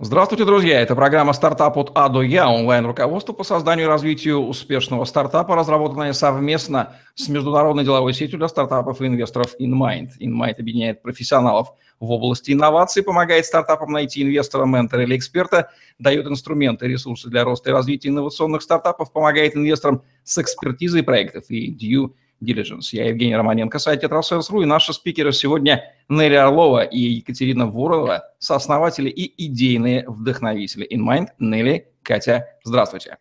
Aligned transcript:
Здравствуйте, 0.00 0.44
друзья! 0.44 0.80
Это 0.80 0.96
программа 0.96 1.32
«Стартап 1.34 1.78
от 1.78 1.92
А 1.94 2.08
до 2.08 2.20
Я» 2.20 2.50
онлайн-руководство 2.50 3.32
по 3.32 3.44
созданию 3.44 3.86
и 3.86 3.88
развитию 3.88 4.40
успешного 4.40 5.04
стартапа, 5.04 5.54
разработанное 5.54 6.12
совместно 6.14 6.96
с 7.14 7.28
международной 7.28 7.84
деловой 7.84 8.12
сетью 8.12 8.38
для 8.38 8.48
стартапов 8.48 9.00
и 9.00 9.06
инвесторов 9.06 9.54
InMind. 9.60 10.18
InMind 10.20 10.56
объединяет 10.58 11.00
профессионалов 11.00 11.74
в 12.00 12.10
области 12.10 12.50
инноваций, 12.50 13.04
помогает 13.04 13.46
стартапам 13.46 13.92
найти 13.92 14.24
инвестора, 14.24 14.64
ментора 14.64 15.04
или 15.04 15.16
эксперта, 15.16 15.70
дает 16.00 16.26
инструменты 16.26 16.86
и 16.86 16.88
ресурсы 16.88 17.28
для 17.28 17.44
роста 17.44 17.70
и 17.70 17.72
развития 17.72 18.08
инновационных 18.08 18.62
стартапов, 18.62 19.12
помогает 19.12 19.54
инвесторам 19.54 20.02
с 20.24 20.36
экспертизой 20.38 21.04
проектов 21.04 21.44
и 21.50 21.72
due 21.72 22.10
Diligence. 22.44 22.88
Я 22.92 23.08
Евгений 23.08 23.34
Романенко, 23.34 23.78
сайт 23.78 24.02
Тетрасенс.ру, 24.02 24.62
и 24.62 24.66
наши 24.66 24.92
спикеры 24.92 25.32
сегодня 25.32 25.84
Нелли 26.08 26.34
Орлова 26.34 26.82
и 26.82 26.98
Екатерина 26.98 27.66
Воронова, 27.66 28.24
сооснователи 28.38 29.08
и 29.08 29.46
идейные 29.46 30.04
вдохновители 30.06 30.86
InMind. 30.86 31.28
Нелли, 31.38 31.88
Катя, 32.02 32.46
здравствуйте. 32.64 33.18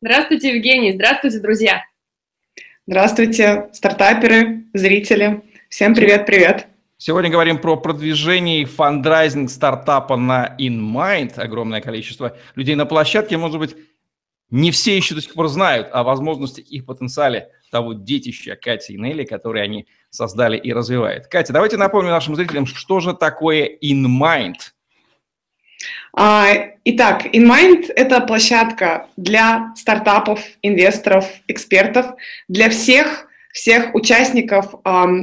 Здравствуйте, 0.00 0.54
Евгений, 0.54 0.92
здравствуйте, 0.92 1.38
друзья. 1.38 1.84
Здравствуйте, 2.86 3.68
стартаперы, 3.72 4.64
зрители. 4.74 5.42
Всем 5.68 5.94
привет-привет. 5.94 6.66
Сегодня 6.98 7.30
говорим 7.30 7.58
про 7.58 7.76
продвижение 7.76 8.62
и 8.62 8.64
фандрайзинг 8.64 9.50
стартапа 9.50 10.16
на 10.16 10.56
InMind. 10.58 11.38
Огромное 11.38 11.80
количество 11.80 12.36
людей 12.54 12.74
на 12.74 12.86
площадке. 12.86 13.36
Может 13.36 13.58
быть, 13.58 13.76
не 14.50 14.70
все 14.70 14.96
еще 14.96 15.14
до 15.14 15.20
сих 15.20 15.34
пор 15.34 15.48
знают 15.48 15.88
о 15.92 16.02
возможностях 16.02 16.66
их 16.66 16.84
потенциале 16.84 17.48
того 17.72 17.94
детища 17.94 18.54
Кати 18.54 18.92
и 18.92 18.98
Нелли, 18.98 19.24
которые 19.24 19.64
они 19.64 19.86
создали 20.10 20.58
и 20.58 20.72
развивают. 20.72 21.26
Катя, 21.26 21.54
давайте 21.54 21.78
напомним 21.78 22.10
нашим 22.10 22.36
зрителям, 22.36 22.66
что 22.66 23.00
же 23.00 23.14
такое 23.14 23.78
InMind? 23.82 24.56
А, 26.14 26.46
итак, 26.84 27.24
InMind– 27.34 27.90
это 27.96 28.20
площадка 28.20 29.08
для 29.16 29.72
стартапов, 29.74 30.40
инвесторов, 30.60 31.24
экспертов, 31.48 32.06
для 32.46 32.68
всех, 32.68 33.26
всех 33.52 33.94
участников, 33.94 34.74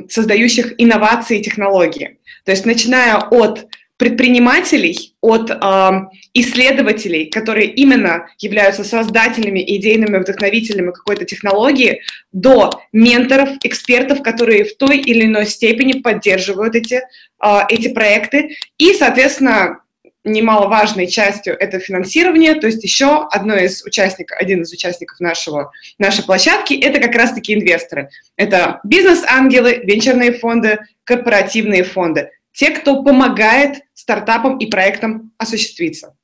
создающих 0.10 0.73
инновации 0.80 1.40
и 1.40 1.44
технологии. 1.44 2.18
То 2.45 2.52
есть 2.52 2.66
начиная 2.66 3.18
от 3.18 3.68
предпринимателей, 4.00 5.14
от 5.19 5.52
э, 5.52 5.55
исследователей, 6.33 7.25
которые 7.25 7.67
именно 7.67 8.28
являются 8.39 8.86
создателями 8.86 9.59
идейными 9.59 10.19
вдохновителями 10.19 10.92
какой-то 10.92 11.25
технологии, 11.25 12.02
до 12.31 12.81
менторов, 12.94 13.50
экспертов, 13.61 14.23
которые 14.23 14.64
в 14.64 14.77
той 14.77 14.97
или 15.00 15.25
иной 15.25 15.45
степени 15.45 16.00
поддерживают 16.00 16.75
эти, 16.75 17.02
э, 17.44 17.59
эти 17.67 17.89
проекты. 17.89 18.55
И, 18.77 18.94
соответственно, 18.94 19.81
немаловажной 20.23 21.08
частью 21.08 21.58
это 21.59 21.80
финансирование, 21.80 22.55
то 22.55 22.67
есть 22.67 22.81
еще 22.81 23.27
одно 23.30 23.55
из 23.58 23.83
участников, 23.83 24.38
один 24.39 24.61
из 24.61 24.72
участников 24.72 25.20
нашего, 25.20 25.73
нашей 25.97 26.23
площадки– 26.23 26.73
это 26.81 27.02
как 27.02 27.16
раз-таки 27.16 27.53
инвесторы. 27.53 28.09
Это 28.38 28.80
бизнес-ангелы, 28.86 29.81
венчурные 29.83 30.31
фонды, 30.31 30.80
корпоративные 31.03 31.83
фонды– 31.83 32.30
те, 32.60 32.72
кто 32.72 33.02
помогает 33.04 33.84
стартапам 33.94 34.58
и 34.58 34.66
проектам 34.66 35.32
осуществиться. 35.38 36.18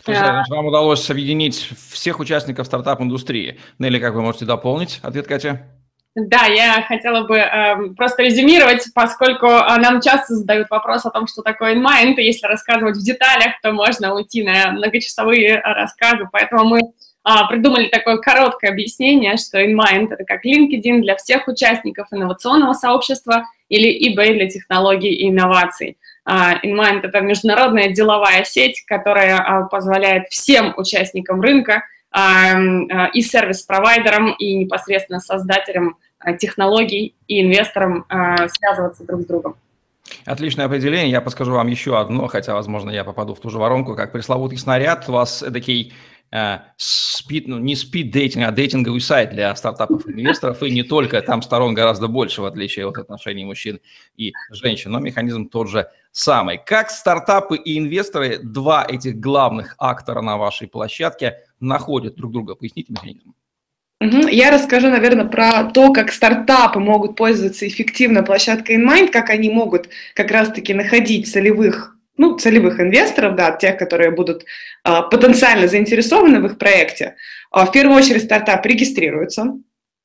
Слушайте, 0.00 0.44
вам 0.48 0.66
удалось 0.66 1.10
объединить 1.10 1.68
всех 1.90 2.20
участников 2.20 2.66
стартап-индустрии. 2.66 3.58
Нелли, 3.80 3.98
как 3.98 4.14
вы 4.14 4.22
можете 4.22 4.44
дополнить 4.44 5.00
ответ, 5.02 5.26
Катя? 5.26 5.66
Да, 6.14 6.44
я 6.44 6.82
хотела 6.82 7.26
бы 7.26 7.38
э, 7.38 7.88
просто 7.96 8.22
резюмировать, 8.22 8.86
поскольку 8.94 9.46
э, 9.46 9.78
нам 9.78 10.00
часто 10.00 10.34
задают 10.36 10.70
вопрос 10.70 11.06
о 11.06 11.10
том, 11.10 11.26
что 11.26 11.42
такое 11.42 11.74
InMind, 11.74 12.14
и 12.18 12.24
если 12.24 12.46
рассказывать 12.46 12.98
в 12.98 13.04
деталях, 13.04 13.54
то 13.62 13.72
можно 13.72 14.14
уйти 14.14 14.44
на 14.44 14.70
многочасовые 14.70 15.58
рассказы, 15.58 16.28
поэтому 16.30 16.66
мы 16.66 16.80
э, 17.24 17.30
придумали 17.48 17.88
такое 17.88 18.18
короткое 18.18 18.70
объяснение, 18.70 19.36
что 19.36 19.60
InMind– 19.60 20.08
это 20.10 20.24
как 20.24 20.44
LinkedIn 20.44 21.00
для 21.00 21.16
всех 21.16 21.48
участников 21.48 22.08
инновационного 22.10 22.72
сообщества– 22.72 23.44
или 23.72 23.90
eBay 24.06 24.34
для 24.34 24.48
технологий 24.48 25.14
и 25.14 25.30
инноваций. 25.30 25.96
InMind– 26.28 27.00
это 27.04 27.20
международная 27.20 27.88
деловая 27.88 28.44
сеть, 28.44 28.84
которая 28.86 29.38
а, 29.38 29.62
позволяет 29.62 30.28
всем 30.28 30.74
участникам 30.76 31.40
рынка 31.40 31.82
а, 32.10 32.52
а, 32.52 33.06
и 33.14 33.22
сервис-провайдерам, 33.22 34.34
и 34.38 34.54
непосредственно 34.54 35.20
создателям 35.20 35.96
технологий 36.38 37.16
и 37.26 37.42
инвесторам 37.42 38.06
связываться 38.08 39.04
друг 39.04 39.22
с 39.22 39.24
другом. 39.24 39.56
Отличное 40.24 40.66
определение. 40.66 41.10
Я 41.10 41.20
подскажу 41.20 41.52
вам 41.52 41.66
еще 41.66 41.98
одно, 41.98 42.28
хотя, 42.28 42.54
возможно, 42.54 42.90
я 42.90 43.02
попаду 43.02 43.34
в 43.34 43.40
ту 43.40 43.50
же 43.50 43.58
воронку, 43.58 43.96
как 43.96 44.12
пресловутый 44.12 44.58
снаряд. 44.58 45.08
У 45.08 45.12
вас 45.12 45.40
такой 45.40 45.92
Э, 45.92 46.11
спид, 46.76 47.46
ну, 47.46 47.58
не 47.58 47.74
спид-дейтинг, 47.74 48.46
а 48.46 48.52
дейтинговый 48.52 49.00
сайт 49.00 49.30
для 49.30 49.54
стартапов 49.54 50.08
инвесторов, 50.08 50.62
и 50.62 50.70
не 50.70 50.82
только, 50.82 51.20
там 51.20 51.42
сторон 51.42 51.74
гораздо 51.74 52.08
больше, 52.08 52.40
в 52.40 52.46
отличие 52.46 52.88
от 52.88 52.96
отношений 52.96 53.44
мужчин 53.44 53.80
и 54.16 54.32
женщин, 54.50 54.92
но 54.92 54.98
механизм 54.98 55.48
тот 55.48 55.68
же 55.68 55.88
самый. 56.10 56.58
Как 56.64 56.90
стартапы 56.90 57.56
и 57.56 57.78
инвесторы, 57.78 58.38
два 58.38 58.86
этих 58.88 59.20
главных 59.20 59.74
актора 59.78 60.22
на 60.22 60.38
вашей 60.38 60.68
площадке, 60.68 61.38
находят 61.60 62.16
друг 62.16 62.32
друга? 62.32 62.54
Поясните 62.54 62.92
механизм. 62.92 63.34
Я 64.00 64.50
расскажу, 64.50 64.88
наверное, 64.88 65.26
про 65.26 65.64
то, 65.64 65.92
как 65.92 66.10
стартапы 66.10 66.80
могут 66.80 67.14
пользоваться 67.14 67.68
эффективно 67.68 68.24
площадкой 68.24 68.76
InMind, 68.82 69.12
как 69.12 69.30
они 69.30 69.48
могут 69.48 69.90
как 70.14 70.32
раз-таки 70.32 70.74
находить 70.74 71.30
целевых 71.30 71.91
ну, 72.16 72.36
целевых 72.36 72.80
инвесторов, 72.80 73.36
да, 73.36 73.52
тех, 73.52 73.76
которые 73.78 74.10
будут 74.10 74.44
а, 74.84 75.02
потенциально 75.02 75.68
заинтересованы 75.68 76.40
в 76.40 76.46
их 76.46 76.58
проекте, 76.58 77.16
а, 77.50 77.66
в 77.66 77.72
первую 77.72 77.96
очередь 77.96 78.24
стартап 78.24 78.64
регистрируется, 78.66 79.54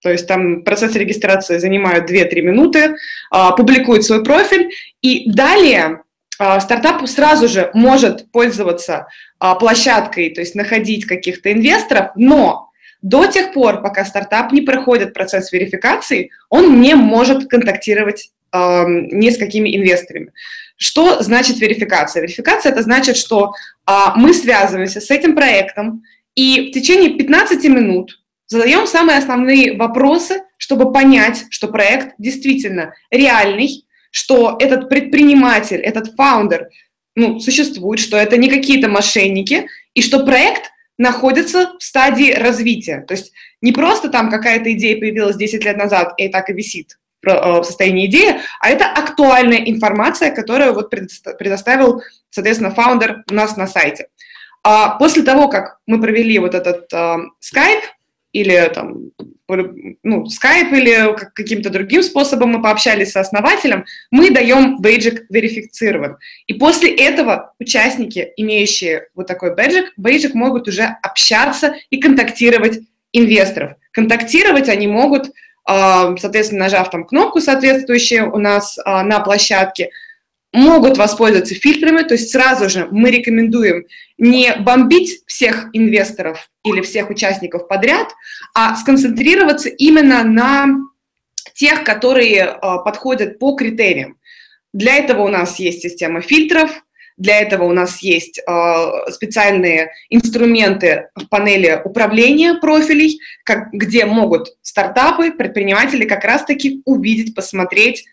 то 0.01 0.11
есть 0.11 0.27
там 0.27 0.63
процесс 0.63 0.95
регистрации 0.95 1.57
занимает 1.57 2.09
2-3 2.09 2.41
минуты, 2.41 2.95
а, 3.31 3.51
публикует 3.51 4.03
свой 4.03 4.23
профиль, 4.23 4.69
и 5.01 5.29
далее 5.31 6.01
а, 6.39 6.59
стартап 6.59 7.05
сразу 7.07 7.47
же 7.47 7.71
может 7.73 8.31
пользоваться 8.31 9.07
а, 9.39 9.55
площадкой, 9.55 10.29
то 10.29 10.41
есть 10.41 10.55
находить 10.55 11.05
каких-то 11.05 11.51
инвесторов, 11.51 12.11
но 12.15 12.69
до 13.01 13.25
тех 13.25 13.53
пор, 13.53 13.81
пока 13.81 14.05
стартап 14.05 14.51
не 14.51 14.61
проходит 14.61 15.13
процесс 15.13 15.51
верификации, 15.51 16.31
он 16.49 16.79
не 16.81 16.95
может 16.95 17.47
контактировать 17.47 18.31
э, 18.51 18.83
ни 18.87 19.29
с 19.29 19.37
какими 19.37 19.75
инвесторами. 19.77 20.31
Что 20.77 21.21
значит 21.21 21.59
верификация? 21.59 22.21
Верификация– 22.21 22.71
это 22.71 22.83
значит, 22.83 23.17
что 23.17 23.53
а, 23.85 24.15
мы 24.15 24.33
связываемся 24.33 25.01
с 25.01 25.09
этим 25.09 25.35
проектом 25.35 26.03
и 26.35 26.69
в 26.69 26.71
течение 26.71 27.17
15 27.17 27.63
минут 27.65 28.21
задаем 28.45 28.85
самые 28.85 29.17
основные 29.17 29.75
вопросы, 29.75 30.43
чтобы 30.57 30.93
понять, 30.93 31.45
что 31.49 31.67
проект 31.67 32.13
действительно 32.19 32.93
реальный, 33.09 33.85
что 34.11 34.55
этот 34.59 34.87
предприниматель, 34.87 35.77
этот 35.77 36.15
фаундер 36.15 36.69
ну, 37.15 37.39
существует, 37.39 37.99
что 37.99 38.15
это 38.15 38.37
не 38.37 38.49
какие-то 38.49 38.87
мошенники, 38.87 39.67
и 39.95 40.01
что 40.03 40.23
проект 40.23 40.69
находится 40.99 41.73
в 41.79 41.83
стадии 41.83 42.31
развития. 42.31 43.01
То 43.07 43.15
есть 43.15 43.33
не 43.61 43.71
просто 43.71 44.09
там 44.09 44.29
какая-то 44.29 44.71
идея 44.73 44.99
появилась 44.99 45.35
10 45.35 45.65
лет 45.65 45.77
назад 45.77 46.13
и 46.17 46.29
так 46.29 46.49
и 46.51 46.53
висит 46.53 46.97
в 47.23 47.63
состоянии 47.63 48.05
идеи, 48.05 48.39
а 48.59 48.69
это 48.69 48.85
актуальная 48.85 49.59
информация, 49.59 50.31
которую 50.31 50.73
вот 50.73 50.89
предоставил, 50.89 52.01
соответственно, 52.29 52.71
фаундер 52.71 53.23
у 53.29 53.33
нас 53.33 53.57
на 53.57 53.67
сайте. 53.67 54.07
А 54.63 54.97
после 54.97 55.23
того, 55.23 55.47
как 55.47 55.79
мы 55.87 55.99
провели 55.99 56.39
вот 56.39 56.53
этот 56.53 56.91
uh, 56.93 57.17
Skype, 57.41 57.83
или 58.33 58.69
там, 58.73 59.11
ну, 59.47 60.25
Skype 60.25 60.71
или 60.71 61.15
каким-то 61.33 61.69
другим 61.69 62.03
способом 62.03 62.51
мы 62.51 62.61
пообщались 62.61 63.11
со 63.13 63.21
основателем, 63.21 63.85
мы 64.11 64.29
даем 64.29 64.79
бейджик 64.79 65.25
верифицирован. 65.29 66.17
И 66.45 66.53
после 66.53 66.93
этого 66.93 67.53
участники, 67.59 68.33
имеющие 68.37 69.07
вот 69.15 69.27
такой 69.27 69.55
бейджик, 69.55 69.93
бейджик 69.97 70.33
могут 70.35 70.67
уже 70.67 70.83
общаться 71.01 71.75
и 71.89 71.99
контактировать 71.99 72.79
инвесторов. 73.13 73.73
Контактировать 73.91 74.69
они 74.69 74.87
могут 74.87 75.31
соответственно, 75.67 76.65
нажав 76.65 76.89
там 76.89 77.05
кнопку 77.05 77.41
соответствующую 77.41 78.33
у 78.33 78.37
нас 78.37 78.79
а, 78.85 79.03
на 79.03 79.19
площадке, 79.19 79.89
могут 80.53 80.97
воспользоваться 80.97 81.55
фильтрами, 81.55 82.03
то 82.03 82.13
есть 82.13 82.31
сразу 82.31 82.69
же 82.69 82.87
мы 82.89 83.11
рекомендуем 83.11 83.85
не 84.17 84.55
бомбить 84.55 85.21
всех 85.27 85.67
инвесторов 85.73 86.49
или 86.63 86.81
всех 86.81 87.09
участников 87.09 87.67
подряд, 87.67 88.07
а 88.55 88.75
сконцентрироваться 88.77 89.69
именно 89.69 90.23
на 90.23 90.67
тех, 91.53 91.83
которые 91.83 92.43
а, 92.43 92.77
подходят 92.77 93.37
по 93.37 93.55
критериям. 93.55 94.17
Для 94.73 94.95
этого 94.95 95.23
у 95.23 95.27
нас 95.27 95.59
есть 95.59 95.81
система 95.81 96.21
фильтров, 96.21 96.71
для 97.17 97.39
этого 97.41 97.63
у 97.63 97.73
нас 97.73 98.01
есть 98.01 98.39
э, 98.39 99.11
специальные 99.11 99.91
инструменты 100.09 101.09
в 101.15 101.25
панели 101.27 101.81
управления 101.83 102.53
профилей, 102.55 103.19
как, 103.43 103.71
где 103.71 104.05
могут 104.05 104.49
стартапы, 104.61 105.31
предприниматели 105.31 106.05
как 106.05 106.23
раз-таки 106.23 106.83
увидеть, 106.85 107.33
посмотреть, 107.33 108.05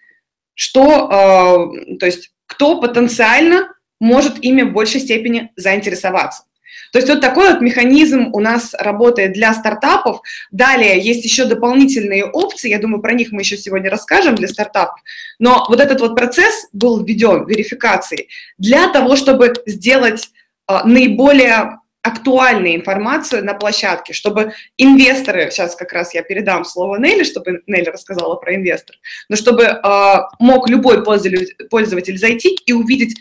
что, 0.55 1.11
э, 1.11 1.97
то 1.99 2.07
есть 2.07 2.33
кто 2.47 2.81
потенциально 2.81 3.69
может 4.01 4.43
ими 4.43 4.63
в 4.63 4.73
большей 4.73 5.01
степени 5.01 5.51
заинтересоваться. 5.57 6.45
То 6.95 6.99
есть 6.99 7.09
вот 7.09 7.21
такой 7.21 7.51
вот 7.51 7.61
механизм 7.61 8.29
у 8.33 8.39
нас 8.39 8.73
работает 8.79 9.33
для 9.33 9.53
стартапов. 9.53 10.21
Далее 10.53 11.01
есть 11.01 11.25
еще 11.25 11.45
дополнительные 11.45 12.25
опции, 12.25 12.71
я 12.71 12.79
думаю, 12.79 13.03
про 13.03 13.15
них 13.15 13.33
мы 13.33 13.41
еще 13.41 13.57
сегодня 13.57 13.91
расскажем 13.91 14.37
для 14.37 14.47
стартапов. 14.47 15.01
Но 15.41 15.67
вот 15.69 15.81
этот 15.81 16.01
вот 16.01 16.15
процесс 16.15 16.69
был 16.73 17.05
введен, 17.05 17.47
верификации, 17.47 18.29
для 18.59 18.87
того, 18.87 19.17
чтобы 19.17 19.55
сделать 19.67 20.31
э, 20.69 20.85
наиболее 20.85 21.81
актуальную 22.03 22.77
информацию 22.77 23.45
на 23.45 23.55
площадке, 23.55 24.13
чтобы 24.13 24.53
инвесторы, 24.79 25.51
сейчас 25.51 25.75
как 25.75 25.93
раз 25.93 26.15
я 26.15 26.23
передам 26.23 26.65
слово 26.65 26.99
Нелли, 26.99 27.25
чтобы 27.25 27.63
Нелли 27.67 27.89
рассказала 27.89 28.37
про 28.37 28.55
инвестор, 28.55 28.95
но 29.29 29.35
чтобы 29.35 29.65
э, 29.65 30.15
мог 30.39 30.69
любой 30.69 31.03
пользователь, 31.03 31.57
пользователь 31.71 32.19
зайти 32.19 32.57
и 32.67 32.73
увидеть 32.73 33.17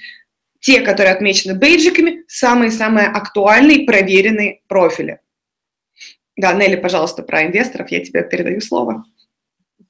те, 0.64 0.80
которые 0.80 1.14
отмечены 1.14 1.56
бейджиками, 1.56 2.24
самые-самые 2.28 3.08
актуальные, 3.08 3.86
проверенные 3.86 4.62
профили. 4.70 5.20
Да, 6.38 6.54
Нелли, 6.54 6.78
пожалуйста, 6.78 7.22
про 7.22 7.44
инвесторов, 7.44 7.92
я 7.92 8.04
тебе 8.04 8.24
передаю 8.24 8.62
слово. 8.62 9.04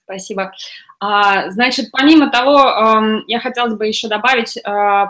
Спасибо. 0.04 0.52
А, 1.00 1.52
значит, 1.52 1.92
помимо 1.92 2.32
того, 2.32 2.58
эм, 2.60 3.24
я 3.28 3.40
хотела 3.40 3.68
бы 3.76 3.86
еще 3.86 4.08
добавить, 4.08 4.58
э, 4.58 4.62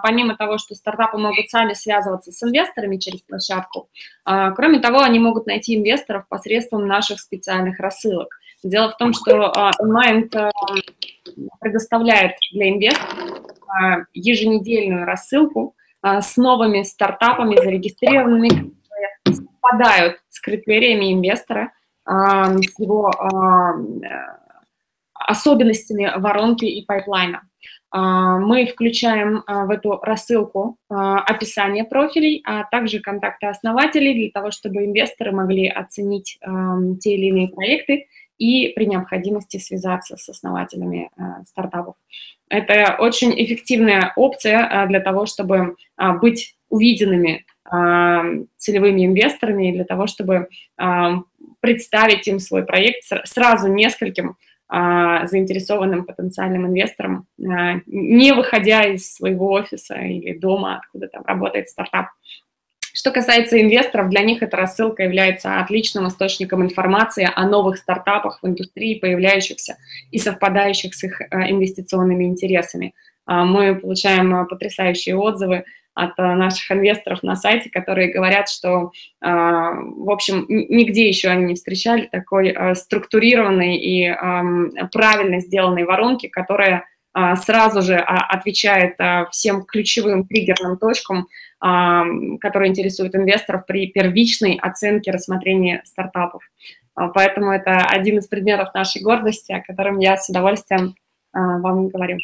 помимо 0.03 0.35
того, 0.35 0.57
что 0.57 0.75
стартапы 0.75 1.17
могут 1.17 1.49
сами 1.49 1.73
связываться 1.73 2.33
с 2.33 2.43
инвесторами 2.43 2.97
через 2.97 3.21
площадку, 3.21 3.89
э, 4.25 4.51
кроме 4.55 4.79
того, 4.79 4.99
они 4.99 5.17
могут 5.19 5.47
найти 5.47 5.75
инвесторов 5.75 6.27
посредством 6.27 6.87
наших 6.87 7.21
специальных 7.21 7.79
рассылок. 7.79 8.37
Дело 8.63 8.91
в 8.91 8.97
том, 8.97 9.13
что 9.13 9.51
онлайн 9.79 10.29
э, 10.33 10.51
предоставляет 11.59 12.33
для 12.51 12.69
инвесторов 12.69 13.53
еженедельную 14.13 15.05
рассылку 15.05 15.75
с 16.01 16.37
новыми 16.37 16.83
стартапами, 16.83 17.55
зарегистрированными, 17.55 18.49
которые 18.49 19.09
совпадают 19.25 20.17
с 20.29 20.39
критериями 20.39 21.13
инвестора, 21.13 21.71
с 22.05 22.79
его 22.79 23.09
особенностями 25.13 26.11
воронки 26.17 26.65
и 26.65 26.85
пайплайна. 26.85 27.43
А, 27.95 28.39
мы 28.39 28.65
включаем 28.65 29.43
а, 29.45 29.65
в 29.65 29.69
эту 29.69 29.99
рассылку 30.01 30.77
а, 30.89 31.19
описание 31.19 31.83
профилей, 31.83 32.41
а 32.43 32.63
также 32.63 32.99
контакты 32.99 33.45
основателей 33.45 34.15
для 34.15 34.31
того, 34.31 34.49
чтобы 34.49 34.85
инвесторы 34.85 35.31
могли 35.31 35.67
оценить 35.67 36.39
те 36.99 37.13
или 37.15 37.27
иные 37.27 37.49
проекты 37.49 38.07
и 38.39 38.69
при 38.69 38.87
необходимости 38.87 39.57
связаться 39.57 40.17
с 40.17 40.27
основателями 40.27 41.11
стартапов. 41.47 41.95
Это 42.53 42.97
очень 42.99 43.33
эффективная 43.35 44.13
опция 44.15 44.85
для 44.87 44.99
того, 44.99 45.25
чтобы 45.25 45.75
быть 46.21 46.55
увиденными 46.69 47.45
целевыми 48.57 49.05
инвесторами, 49.05 49.71
для 49.71 49.85
того, 49.85 50.05
чтобы 50.05 50.49
представить 51.61 52.27
им 52.27 52.39
свой 52.39 52.63
проект 52.63 53.03
сразу 53.25 53.67
нескольким 53.69 54.37
а, 54.75 55.27
заинтересованным 55.27 56.03
потенциальным 56.03 56.65
инвесторам, 56.65 57.27
а, 57.39 57.81
не 57.85 58.31
выходя 58.33 58.83
из 58.85 59.13
своего 59.13 59.51
офиса 59.51 59.93
или 59.95 60.35
дома, 60.35 60.77
откуда 60.77 61.07
там 61.09 61.23
работает 61.27 61.69
стартап. 61.69 62.07
Что 62.93 63.11
касается 63.11 63.59
инвесторов, 63.59 64.09
для 64.09 64.21
них 64.21 64.43
эта 64.43 64.55
рассылка 64.55 65.03
является 65.03 65.59
отличным 65.59 66.07
источником 66.07 66.63
информации 66.63 67.27
о 67.33 67.47
новых 67.47 67.77
стартапах 67.77 68.39
в 68.41 68.47
индустрии, 68.47 68.99
появляющихся 68.99 69.77
и 70.11 70.19
совпадающих 70.19 70.93
с 70.93 71.03
их 71.03 71.21
а, 71.21 71.49
инвестиционными 71.49 72.25
интересами. 72.25 72.93
Мы 73.25 73.75
получаем 73.75 74.45
потрясающие 74.47 75.15
отзывы 75.15 75.63
от 75.95 76.17
э, 76.17 76.21
наших 76.35 76.71
инвесторов 76.71 77.23
на 77.23 77.35
сайте, 77.35 77.69
которые 77.69 78.11
говорят, 78.11 78.49
что, 78.49 78.91
э, 79.21 79.27
в 79.27 80.09
общем, 80.09 80.45
нигде 80.47 81.07
еще 81.07 81.29
они 81.29 81.45
не 81.45 81.55
встречали 81.55 82.07
такой 82.11 82.49
э, 82.49 82.75
структурированной 82.75 83.77
и 83.77 84.11
правильно 84.91 85.39
сделанной 85.39 85.83
воронки, 85.85 86.27
которая 86.27 86.85
сразу 87.35 87.83
же 87.83 87.95
а, 87.95 88.25
отвечает 88.25 88.97
всем 89.31 89.65
ключевым 89.65 90.25
триггерным 90.25 90.79
точкам, 90.79 91.27
которые 92.41 92.69
интересуют 92.69 93.15
инвесторов 93.15 93.65
при 93.65 93.87
первичной 93.87 94.59
оценке 94.61 95.11
рассмотрения 95.11 95.81
стартапов. 95.85 96.43
Поэтому 96.93 97.51
это 97.51 97.77
один 97.77 98.17
из 98.17 98.27
предметов 98.27 98.73
нашей 98.73 99.01
гордости, 99.01 99.53
о 99.53 99.61
котором 99.61 99.99
я 99.99 100.17
с 100.17 100.27
удовольствием 100.27 100.95
вам 101.31 101.87
говорю. 101.87 102.17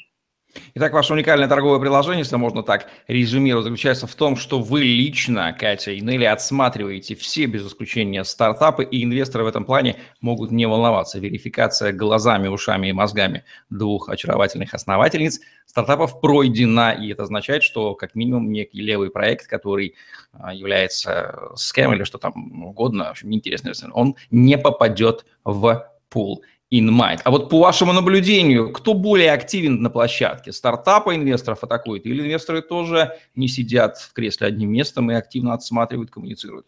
Итак, 0.74 0.94
ваше 0.94 1.14
уникальное 1.14 1.48
торговое 1.48 1.80
приложение, 1.80 2.20
если 2.20 2.36
можно 2.36 2.64
так 2.64 2.88
резюмировать, 3.08 3.66
заключается 3.66 4.08
в 4.08 4.16
том, 4.16 4.36
что 4.36 4.60
вы 4.60 4.82
лично, 4.82 5.54
Катя 5.54 5.92
и 5.92 6.02
Нелли, 6.02 6.26
отсматриваете 6.26 7.16
все, 7.16 7.46
без 7.46 7.68
исключения, 7.68 8.24
стартапы, 8.24 8.84
и 8.84 9.04
инвесторы 9.04 9.44
в 9.44 9.48
этом 9.48 9.64
плане 9.64 9.98
могут 10.22 10.50
не 10.52 10.66
волноваться. 10.66 11.20
Верификация 11.20 11.92
глазами, 11.92 12.48
ушами 12.48 12.88
и 12.88 12.94
мозгами 12.94 13.44
двух 13.70 14.10
очаровательных 14.10 14.74
основательниц 14.74 15.40
стартапов 15.68 16.20
пройдена, 16.20 16.94
и 16.94 17.12
это 17.12 17.24
означает, 17.24 17.62
что 17.62 17.94
как 17.94 18.16
минимум 18.16 18.52
некий 18.52 18.82
левый 18.82 19.12
проект, 19.12 19.46
который 19.46 19.96
а, 20.34 20.52
является 20.52 21.52
скем 21.56 21.94
или 21.94 22.04
что 22.04 22.18
там 22.18 22.64
угодно, 22.64 23.06
в 23.06 23.12
общем, 23.12 23.30
неинтересно, 23.30 23.72
он 23.94 24.16
не 24.32 24.58
попадет 24.58 25.26
в 25.44 25.88
пул 26.10 26.44
in 26.72 26.90
mind. 26.90 27.20
А 27.24 27.32
вот 27.32 27.50
по 27.50 27.60
вашему 27.60 27.94
наблюдению, 27.94 28.72
кто 28.72 28.94
более 28.94 29.32
активен 29.32 29.82
на 29.82 29.90
площадке? 29.90 30.52
Стартапы 30.52 31.16
инвесторов 31.16 31.64
атакуют 31.64 32.06
или 32.06 32.22
инвесторы 32.22 32.62
тоже 32.62 33.18
не 33.36 33.48
сидят 33.48 33.98
в 33.98 34.14
кресле 34.14 34.48
одним 34.48 34.72
местом 34.72 35.10
и 35.12 35.16
активно 35.16 35.54
отсматривают, 35.54 36.12
коммуницируют? 36.12 36.68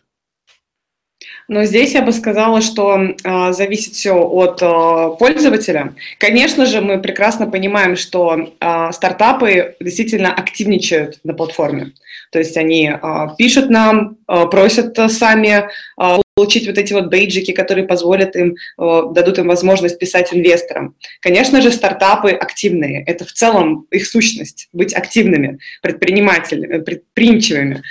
Но 1.48 1.66
здесь 1.66 1.94
я 1.94 2.02
бы 2.02 2.12
сказала, 2.12 2.62
что 2.62 2.98
э, 2.98 3.54
зависит 3.54 3.94
все 3.94 4.14
от 4.14 4.62
э, 4.62 5.18
пользователя. 5.20 5.94
Конечно 6.18 6.66
же, 6.66 6.82
мы 6.82 7.00
прекрасно 7.00 7.46
понимаем, 7.46 7.96
что 7.96 8.36
э, 8.60 8.92
стартапы 8.92 9.76
действительно 9.80 10.34
активничают 10.34 11.20
на 11.24 11.34
платформе. 11.34 11.94
То 12.32 12.40
есть 12.40 12.58
они 12.58 12.90
э, 12.90 13.28
пишут 13.38 13.70
нам, 13.70 14.18
э, 14.28 14.46
просят 14.48 14.98
сами 15.12 15.68
э, 16.00 16.22
получить 16.42 16.66
вот 16.66 16.78
эти 16.80 16.94
вот 16.94 17.10
бейджики, 17.10 17.52
которые 17.52 17.86
позволят 17.86 18.36
им, 18.36 18.56
э, 18.56 19.02
дадут 19.14 19.38
им 19.38 19.48
возможность 19.48 20.00
писать 20.00 20.34
инвесторам. 20.34 20.96
Конечно 21.20 21.62
же, 21.62 21.72
стартапы 21.72 22.32
активные. 22.32 23.04
Это 23.06 23.26
в 23.26 23.32
целом 23.32 23.86
их 23.92 24.08
сущность, 24.08 24.70
быть 24.74 24.96
активными, 24.96 25.60
предпринимателями, 25.84 26.82
предприимчивыми. 26.82 27.84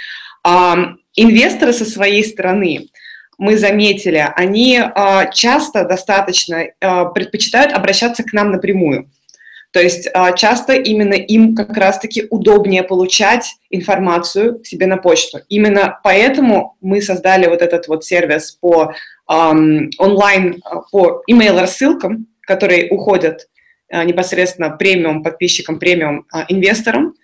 А 0.42 0.94
инвесторы 1.14 1.72
со 1.72 1.84
своей 1.84 2.24
стороны– 2.24 2.88
мы 3.40 3.56
заметили, 3.56 4.22
они 4.36 4.78
а, 4.78 5.24
часто 5.32 5.84
достаточно 5.84 6.66
а, 6.80 7.06
предпочитают 7.06 7.72
обращаться 7.72 8.22
к 8.22 8.34
нам 8.34 8.50
напрямую. 8.52 9.08
То 9.72 9.80
есть 9.80 10.08
а, 10.14 10.32
часто 10.32 10.72
именно 10.72 11.14
им 11.14 11.54
как 11.54 11.76
раз-таки 11.76 12.26
удобнее 12.30 12.82
получать 12.82 13.56
информацию 13.70 14.64
себе 14.64 14.86
на 14.86 14.96
почту. 14.96 15.40
Именно 15.48 16.00
поэтому 16.02 16.76
мы 16.80 17.00
создали 17.00 17.46
вот 17.46 17.62
этот 17.62 17.86
вот 17.88 18.04
сервис 18.04 18.52
по 18.52 18.92
онлайн, 19.28 20.60
по 20.90 21.22
email-рассылкам, 21.30 22.26
которые 22.40 22.90
уходят 22.90 23.46
непосредственно 23.92 24.70
премиум 24.70 25.22
подписчикам, 25.22 25.78
премиум 25.78 26.26
инвесторам, 26.48 27.14
а, 27.14 27.19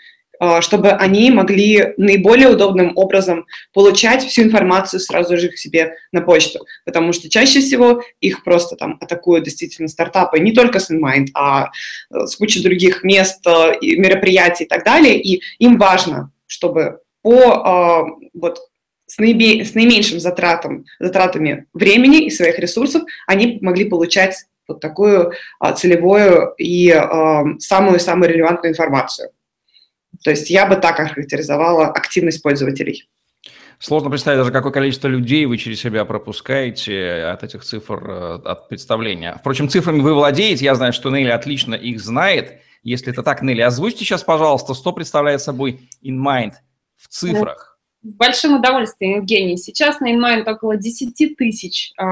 чтобы 0.61 0.91
они 0.91 1.31
могли 1.31 1.95
наиболее 1.97 2.49
удобным 2.49 2.93
образом 2.97 3.47
получать 3.73 4.25
всю 4.25 4.43
информацию 4.43 5.01
сразу 5.01 5.37
же 5.39 5.49
к 5.49 5.57
себе 5.57 5.95
на 6.13 6.21
почту, 6.21 6.67
потому 6.85 7.13
что 7.13 7.29
чаще 7.29 7.61
всего 7.61 8.03
их 8.21 8.45
просто 8.45 8.77
там 8.77 8.99
атакуют 9.01 9.45
действительно 9.45 9.89
стартапы 9.89 10.39
не 10.39 10.53
только 10.53 10.81
с 10.81 10.91
InMind, 10.91 11.29
а 11.35 11.71
э, 12.11 12.27
с 12.27 12.37
кучей 12.37 12.63
других 12.63 13.03
мест, 13.05 13.47
э, 13.47 13.75
мероприятий 13.81 14.65
и 14.65 14.69
так 14.69 14.85
далее, 14.85 15.21
и 15.21 15.43
им 15.59 15.79
важно, 15.79 16.31
чтобы 16.47 17.01
по 17.23 18.19
вот 18.35 18.61
с, 19.07 19.19
наибе, 19.19 19.65
с 19.65 19.75
наименьшим 19.75 20.21
затратом, 20.21 20.85
затратами 21.01 21.67
времени 21.73 22.27
и 22.27 22.31
своих 22.31 22.59
ресурсов 22.59 23.03
они 23.27 23.59
могли 23.63 23.85
получать 23.85 24.45
вот 24.69 24.81
такую 24.81 25.33
целевую 25.77 26.55
и 26.59 26.91
самую-самую 27.61 28.31
релевантную 28.31 28.73
информацию. 28.73 29.31
То 30.23 30.31
есть 30.31 30.51
я 30.51 30.67
бы 30.67 30.77
так 30.77 30.99
охарактеризовала 30.99 31.89
активность 31.89 32.43
пользователей. 32.43 33.09
Сложно 33.79 34.09
представить 34.09 34.39
даже, 34.39 34.53
какое 34.53 34.73
количество 34.73 35.07
людей 35.09 35.45
вы 35.45 35.59
через 35.59 35.81
себя 35.81 36.05
пропускаете 36.07 37.25
от 37.25 37.43
этих 37.43 37.63
цифр, 37.63 38.11
э, 38.11 38.41
от 38.43 38.69
представления. 38.69 39.37
Впрочем, 39.39 39.69
цифрами 39.69 40.01
вы 40.01 40.15
владеете, 40.15 40.65
я 40.65 40.75
знаю, 40.75 40.95
что 40.95 41.11
Нелли 41.11 41.29
отлично 41.29 41.75
их 41.75 42.01
знает. 42.01 42.61
Если 42.83 43.13
это 43.13 43.23
так, 43.23 43.43
Нелли, 43.43 43.61
озвучьте 43.61 44.01
сейчас, 44.01 44.23
пожалуйста, 44.23 44.73
что 44.73 44.93
представляет 44.93 45.43
собой 45.43 45.81
InMind 46.03 46.53
в 46.97 47.09
цифрах. 47.09 47.79
С 48.03 48.15
большим 48.15 48.61
удовольствием, 48.61 49.17
Евгений. 49.19 49.59
Сейчас 49.59 50.01
на 50.01 50.11
InMind 50.11 50.49
около 50.51 50.77
10 50.77 51.37
тысяч 51.37 51.93
э, 51.99 52.05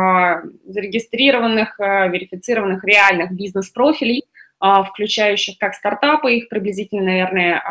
зарегистрированных, 0.66 1.80
э, 1.80 2.10
верифицированных 2.10 2.84
реальных 2.84 3.32
бизнес-профилей– 3.32 4.24
включающих 4.60 5.58
как 5.58 5.74
стартапы, 5.74 6.34
их 6.34 6.48
приблизительно, 6.48 7.04
наверное, 7.04 7.62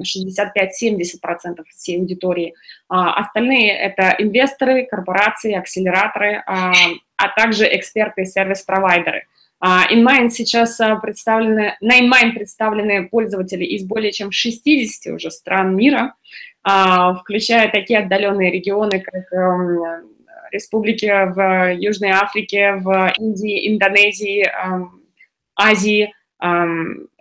65-70% 0.00 1.62
всей 1.68 1.98
аудитории. 1.98 2.54
Остальные– 2.88 3.70
это 3.78 4.14
инвесторы, 4.18 4.86
корпорации, 4.86 5.54
акселераторы, 5.54 6.42
а 6.46 7.28
также 7.36 7.64
эксперты 7.76 8.22
и 8.22 8.26
сервис-провайдеры. 8.26 9.26
InMind 9.62 10.30
сейчас 10.30 10.80
представлены, 11.00 11.76
на 11.80 12.00
InMind 12.00 12.32
представлены 12.32 13.08
пользователи 13.08 13.64
из 13.64 13.84
более 13.84 14.10
чем 14.10 14.32
60 14.32 15.14
уже 15.14 15.30
стран 15.30 15.76
мира, 15.76 16.14
включая 16.64 17.70
такие 17.70 18.00
отдаленные 18.00 18.50
регионы, 18.50 19.00
как 19.00 19.32
эм, 19.32 20.08
республики 20.50 21.06
в 21.06 21.74
Южной 21.74 22.10
Африке, 22.10 22.74
в 22.74 23.12
Индии, 23.18 23.72
Индонезии, 23.72 24.50
Азии, 25.54 26.12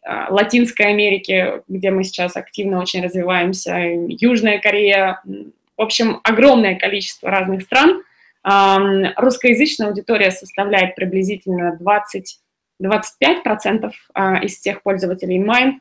Латинской 0.04 0.88
Америке, 0.88 1.62
где 1.68 1.92
мы 1.92 2.04
сейчас 2.04 2.36
активно 2.36 2.82
очень 2.82 3.04
развиваемся, 3.04 3.76
Южная 4.08 4.60
Корея, 4.60 5.22
в 5.78 5.82
общем, 5.82 6.20
огромное 6.24 6.76
количество 6.76 7.30
разных 7.30 7.64
стран. 7.64 8.04
Русскоязычная 8.44 9.88
аудитория 9.90 10.32
составляет 10.32 10.96
приблизительно 10.96 11.78
20-25% 12.82 13.92
а, 14.14 14.38
из 14.44 14.60
тех 14.60 14.82
пользователей 14.82 15.38
InMind. 15.40 15.74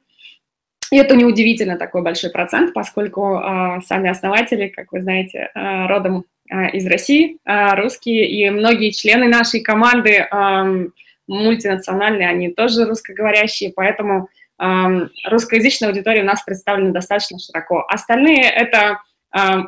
И 0.90 0.96
это 0.96 1.14
неудивительно 1.16 1.76
такой 1.76 2.02
большой 2.02 2.30
процент, 2.30 2.74
поскольку 2.74 3.36
а, 3.36 3.80
сами 3.82 4.10
основатели, 4.10 4.68
как 4.68 4.92
вы 4.92 5.02
знаете, 5.02 5.50
а, 5.54 5.86
родом 5.86 6.24
а, 6.50 6.68
из 6.68 6.86
России, 6.86 7.38
а, 7.44 7.76
русские, 7.76 8.28
и 8.28 8.50
многие 8.50 8.90
члены 8.90 9.28
нашей 9.28 9.60
команды 9.60 10.26
мультинациональные, 11.30 12.28
они 12.28 12.50
тоже 12.50 12.84
русскоговорящие, 12.84 13.72
поэтому 13.74 14.28
русскоязычная 15.24 15.88
аудитория 15.88 16.20
у 16.20 16.26
нас 16.26 16.42
представлена 16.42 16.90
достаточно 16.90 17.38
широко. 17.38 17.86
Остальные— 17.88 18.42
это 18.42 19.00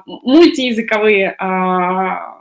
мультиязыковые 0.06 1.34
а, 1.38 2.36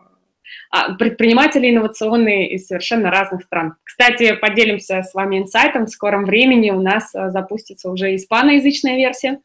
предприниматели 1.00 1.70
инновационные 1.70 2.52
из 2.52 2.68
совершенно 2.68 3.10
разных 3.10 3.44
стран. 3.44 3.76
Кстати, 3.86 4.34
поделимся 4.34 5.02
с 5.02 5.14
вами 5.14 5.38
инсайтом. 5.38 5.86
В 5.86 5.92
скором 5.92 6.26
времени 6.26 6.72
у 6.72 6.82
нас 6.82 7.12
запустится 7.14 7.90
уже 7.90 8.16
испаноязычная 8.16 8.98
версия, 8.98 9.40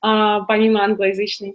помимо 0.00 0.82
англоязычной 0.82 1.54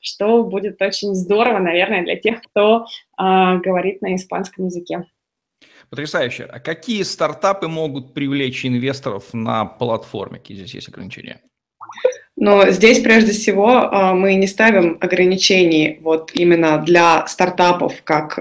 что 0.00 0.44
будет 0.44 0.80
очень 0.80 1.14
здорово, 1.14 1.58
наверное, 1.58 2.04
для 2.04 2.16
тех, 2.16 2.40
кто 2.42 2.86
а, 3.16 3.56
говорит 3.56 4.00
на 4.00 4.14
испанском 4.14 4.66
языке. 4.66 5.04
Потрясающе. 5.92 6.48
А 6.50 6.58
какие 6.58 7.02
стартапы 7.02 7.68
могут 7.68 8.14
привлечь 8.14 8.64
инвесторов 8.64 9.34
на 9.34 9.66
платформе? 9.66 10.38
Какие 10.38 10.56
здесь 10.56 10.74
есть 10.74 10.88
ограничения? 10.88 11.42
Но 12.34 12.70
здесь 12.70 13.00
прежде 13.00 13.32
всего 13.32 13.68
а, 13.68 14.14
мы 14.14 14.36
не 14.36 14.46
ставим 14.46 14.96
ограничений 15.02 15.98
вот 16.00 16.30
именно 16.32 16.78
для 16.78 17.26
стартапов 17.26 18.02
как 18.04 18.38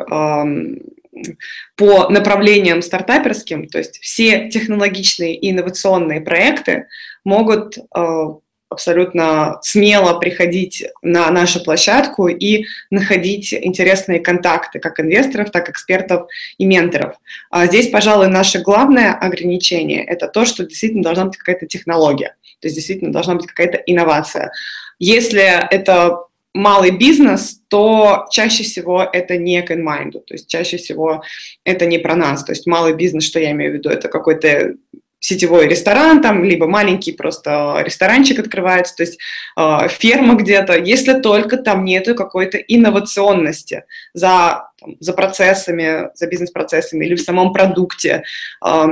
по 1.75 2.09
направлениям 2.09 2.81
стартаперским, 2.81 3.67
то 3.67 3.79
есть 3.79 3.99
все 3.99 4.49
технологичные 4.49 5.35
и 5.35 5.51
инновационные 5.51 6.21
проекты 6.21 6.87
могут 7.25 7.77
а, 7.93 8.37
абсолютно 8.71 9.59
смело 9.61 10.17
приходить 10.17 10.85
на 11.01 11.29
нашу 11.29 11.63
площадку 11.63 12.27
и 12.29 12.65
находить 12.89 13.53
интересные 13.53 14.19
контакты 14.19 14.79
как 14.79 14.99
инвесторов, 14.99 15.51
так 15.51 15.67
и 15.67 15.71
экспертов 15.71 16.27
и 16.57 16.65
менторов. 16.65 17.15
А 17.49 17.67
здесь, 17.67 17.89
пожалуй, 17.89 18.27
наше 18.27 18.61
главное 18.61 19.13
ограничение– 19.13 20.03
это 20.07 20.27
то, 20.27 20.45
что 20.45 20.65
действительно 20.65 21.03
должна 21.03 21.25
быть 21.25 21.37
какая-то 21.37 21.67
технология, 21.67 22.35
то 22.59 22.67
есть 22.67 22.75
действительно 22.75 23.11
должна 23.11 23.35
быть 23.35 23.45
какая-то 23.45 23.77
инновация. 23.85 24.51
Если 24.99 25.43
это 25.69 26.17
малый 26.53 26.91
бизнес, 26.91 27.59
то 27.67 28.25
чаще 28.31 28.63
всего 28.63 29.03
это 29.03 29.37
не 29.37 29.61
к 29.61 29.71
InMind, 29.71 30.11
то 30.11 30.33
есть 30.33 30.47
чаще 30.47 30.77
всего 30.77 31.23
это 31.63 31.85
не 31.85 31.97
про 31.97 32.15
нас. 32.15 32.43
То 32.43 32.53
есть 32.53 32.67
малый 32.67 32.93
бизнес, 32.93 33.25
что 33.25 33.39
я 33.39 33.51
имею 33.51 33.71
в 33.71 33.75
виду, 33.75 33.89
это 33.89 34.07
какой-то 34.07 34.75
сетевой 35.21 35.67
ресторан, 35.67 36.21
там, 36.21 36.43
либо 36.43 36.67
маленький 36.67 37.13
просто 37.13 37.81
ресторанчик 37.85 38.39
открывается, 38.39 38.95
то 38.95 39.03
есть 39.03 39.19
э, 39.55 39.87
ферма 39.87 40.33
где-то, 40.33 40.77
если 40.77 41.13
только 41.21 41.57
там 41.57 41.85
нету 41.85 42.15
какой-то 42.15 42.57
инновационности 42.57 43.85
за, 44.13 44.69
там, 44.81 44.95
за 44.99 45.13
процессами, 45.13 46.09
за 46.15 46.27
бизнес-процессами 46.27 47.05
или 47.05 47.15
в 47.15 47.21
самом 47.21 47.53
продукте, 47.53 48.23
э, 48.65 48.87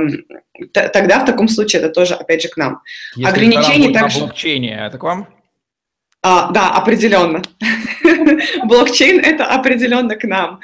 тогда 0.72 1.18
в 1.18 1.26
таком 1.26 1.48
случае 1.48 1.82
это 1.82 1.92
тоже, 1.92 2.14
опять 2.14 2.42
же, 2.42 2.48
к 2.48 2.56
нам. 2.56 2.80
Если 3.16 3.28
Ограничений 3.28 3.92
также... 3.92 4.20
Блокчейне, 4.20 4.86
это 4.86 4.98
к 4.98 5.02
вам? 5.02 5.26
А, 6.22 6.50
да, 6.50 6.70
определенно. 6.70 7.42
Блокчейн– 8.64 9.20
это 9.24 9.46
определенно 9.46 10.16
к 10.16 10.24
нам. 10.24 10.60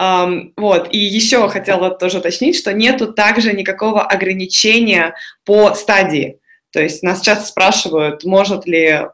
Um, 0.00 0.52
вот. 0.56 0.88
И 0.92 0.98
еще 0.98 1.48
хотела 1.48 1.90
тоже 1.90 2.18
уточнить, 2.18 2.56
что 2.56 2.72
нету 2.72 3.12
также 3.12 3.52
никакого 3.52 4.02
ограничения 4.02 5.14
по 5.44 5.74
стадии. 5.74 6.38
То 6.72 6.80
есть 6.80 7.02
нас 7.02 7.20
часто 7.22 7.46
спрашивают, 7.46 8.22
может 8.24 8.66
ли 8.66 9.08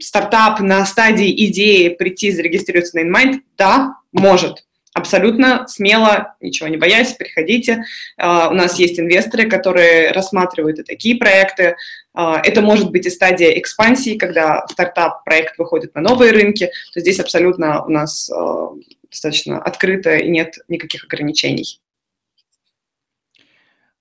стартап 0.00 0.60
на 0.60 0.84
стадии 0.84 1.46
идеи 1.46 1.88
прийти 1.90 2.32
зарегистрироваться 2.32 2.98
на 2.98 3.08
InMind? 3.08 3.40
Да, 3.56 3.94
может 4.12 4.64
абсолютно 4.94 5.66
смело, 5.68 6.34
ничего 6.40 6.68
не 6.68 6.76
боясь, 6.76 7.14
приходите. 7.14 7.84
Uh, 8.20 8.50
у 8.50 8.54
нас 8.54 8.78
есть 8.78 8.98
инвесторы, 8.98 9.48
которые 9.48 10.12
рассматривают 10.12 10.78
и 10.78 10.82
такие 10.82 11.16
проекты. 11.16 11.76
Uh, 12.16 12.40
это 12.42 12.60
может 12.60 12.90
быть 12.90 13.06
и 13.06 13.10
стадия 13.10 13.58
экспансии, 13.58 14.18
когда 14.18 14.66
стартап-проект 14.68 15.58
выходит 15.58 15.94
на 15.94 16.02
новые 16.02 16.32
рынки. 16.32 16.70
То 16.92 17.00
здесь 17.00 17.20
абсолютно 17.20 17.84
у 17.84 17.90
нас 17.90 18.30
uh, 18.30 18.78
достаточно 19.10 19.62
открыто 19.62 20.16
и 20.16 20.28
нет 20.28 20.56
никаких 20.68 21.04
ограничений. 21.04 21.80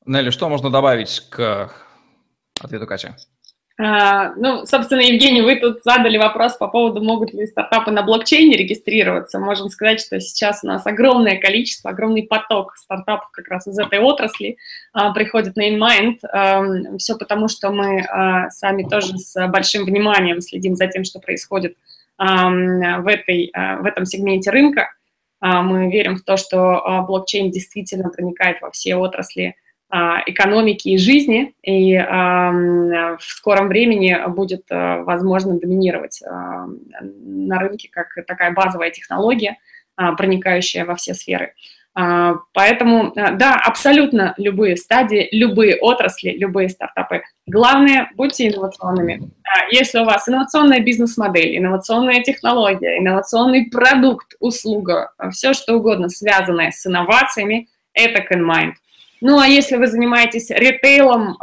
Нелли, 0.06 0.32
что 0.32 0.50
можно 0.50 0.70
добавить 0.70 1.22
к 1.30 1.72
ответу 2.60 2.88
Кати? 2.88 3.10
А, 3.84 4.34
ну, 4.36 4.64
собственно, 4.68 5.02
Евгений, 5.02 5.42
вы 5.42 5.56
тут 5.56 5.82
задали 5.84 6.18
вопрос 6.18 6.54
по 6.54 6.68
поводу, 6.68 7.02
могут 7.02 7.34
ли 7.34 7.48
стартапы 7.48 7.90
на 7.90 8.04
блокчейне 8.04 8.56
регистрироваться. 8.56 9.40
Можем 9.40 9.70
сказать, 9.70 10.00
что 10.00 10.20
сейчас 10.20 10.64
у 10.64 10.68
нас 10.68 10.86
огромное 10.86 11.40
количество, 11.40 11.90
огромный 11.90 12.22
поток 12.22 12.76
стартапов 12.76 13.32
как 13.32 13.48
раз 13.48 13.66
из 13.68 13.80
этой 13.80 13.98
отрасли 13.98 14.58
а, 14.94 15.12
приходит 15.14 15.56
на 15.56 15.68
InMind. 15.68 16.18
А, 16.32 16.98
все 17.00 17.18
потому, 17.18 17.48
что 17.48 17.72
мы 17.72 18.02
а, 18.02 18.52
сами 18.52 18.84
тоже 18.84 19.18
с 19.18 19.48
большим 19.48 19.86
вниманием 19.86 20.42
следим 20.42 20.76
за 20.76 20.86
тем, 20.86 21.04
что 21.04 21.20
происходит 21.20 21.76
в, 22.20 23.08
этой, 23.08 23.50
а, 23.52 23.78
в 23.78 23.86
этом 23.86 24.06
сегменте 24.06 24.52
рынка. 24.52 24.92
Мы 25.42 25.92
верим 25.92 26.18
в 26.18 26.22
то, 26.22 26.38
что 26.38 27.04
блокчейн 27.08 27.50
действительно 27.50 28.10
проникает 28.10 28.62
во 28.62 28.70
все 28.70 28.96
отрасли 28.96 29.56
экономики 29.92 30.90
и 30.90 30.98
жизни, 30.98 31.54
и 31.64 31.98
в 31.98 33.20
скором 33.20 33.68
времени 33.68 34.18
будет 34.30 34.64
а, 34.70 35.04
возможно 35.04 35.60
доминировать 35.60 36.22
а, 36.24 36.68
на 37.02 37.60
рынке 37.60 37.90
как 37.92 38.08
такая 38.26 38.52
базовая 38.52 38.92
технология, 38.92 39.58
проникающая 39.96 40.86
во 40.86 40.96
все 40.96 41.14
сферы. 41.14 41.54
Поэтому, 41.94 43.12
да, 43.14 43.60
абсолютно 43.62 44.34
любые 44.38 44.78
стадии, 44.78 45.28
любые 45.34 45.76
отрасли, 45.76 46.32
любые 46.32 46.70
стартапы. 46.70 47.24
Главное, 47.46 48.10
будьте 48.16 48.48
инновационными. 48.48 49.30
Если 49.72 50.00
у 50.00 50.06
вас 50.06 50.30
инновационная 50.30 50.80
бизнес-модель, 50.80 51.58
инновационная 51.58 52.24
технология, 52.24 52.98
инновационный 52.98 53.70
продукт, 53.70 54.36
услуга, 54.40 55.12
все 55.34 55.54
что 55.54 55.76
угодно, 55.76 56.08
связанное 56.08 56.72
с 56.72 56.88
инновациями, 56.88 57.68
это 57.94 58.24
CanMind. 58.24 58.76
Ну, 59.22 59.40
а 59.40 59.48
если 59.48 59.78
вы 59.78 59.88
занимаетесь 59.88 60.50
ритейлом, 60.50 61.38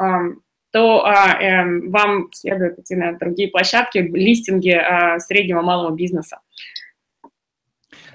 то 0.71 1.05
а, 1.05 1.41
эм, 1.41 1.91
вам 1.91 2.29
следует 2.33 2.79
идти 2.79 2.95
на 2.95 3.13
другие 3.13 3.49
площадки, 3.49 3.99
листинги 3.99 4.71
а, 4.71 5.19
среднего 5.19 5.63
малого 5.63 5.95
бизнеса. 5.95 6.41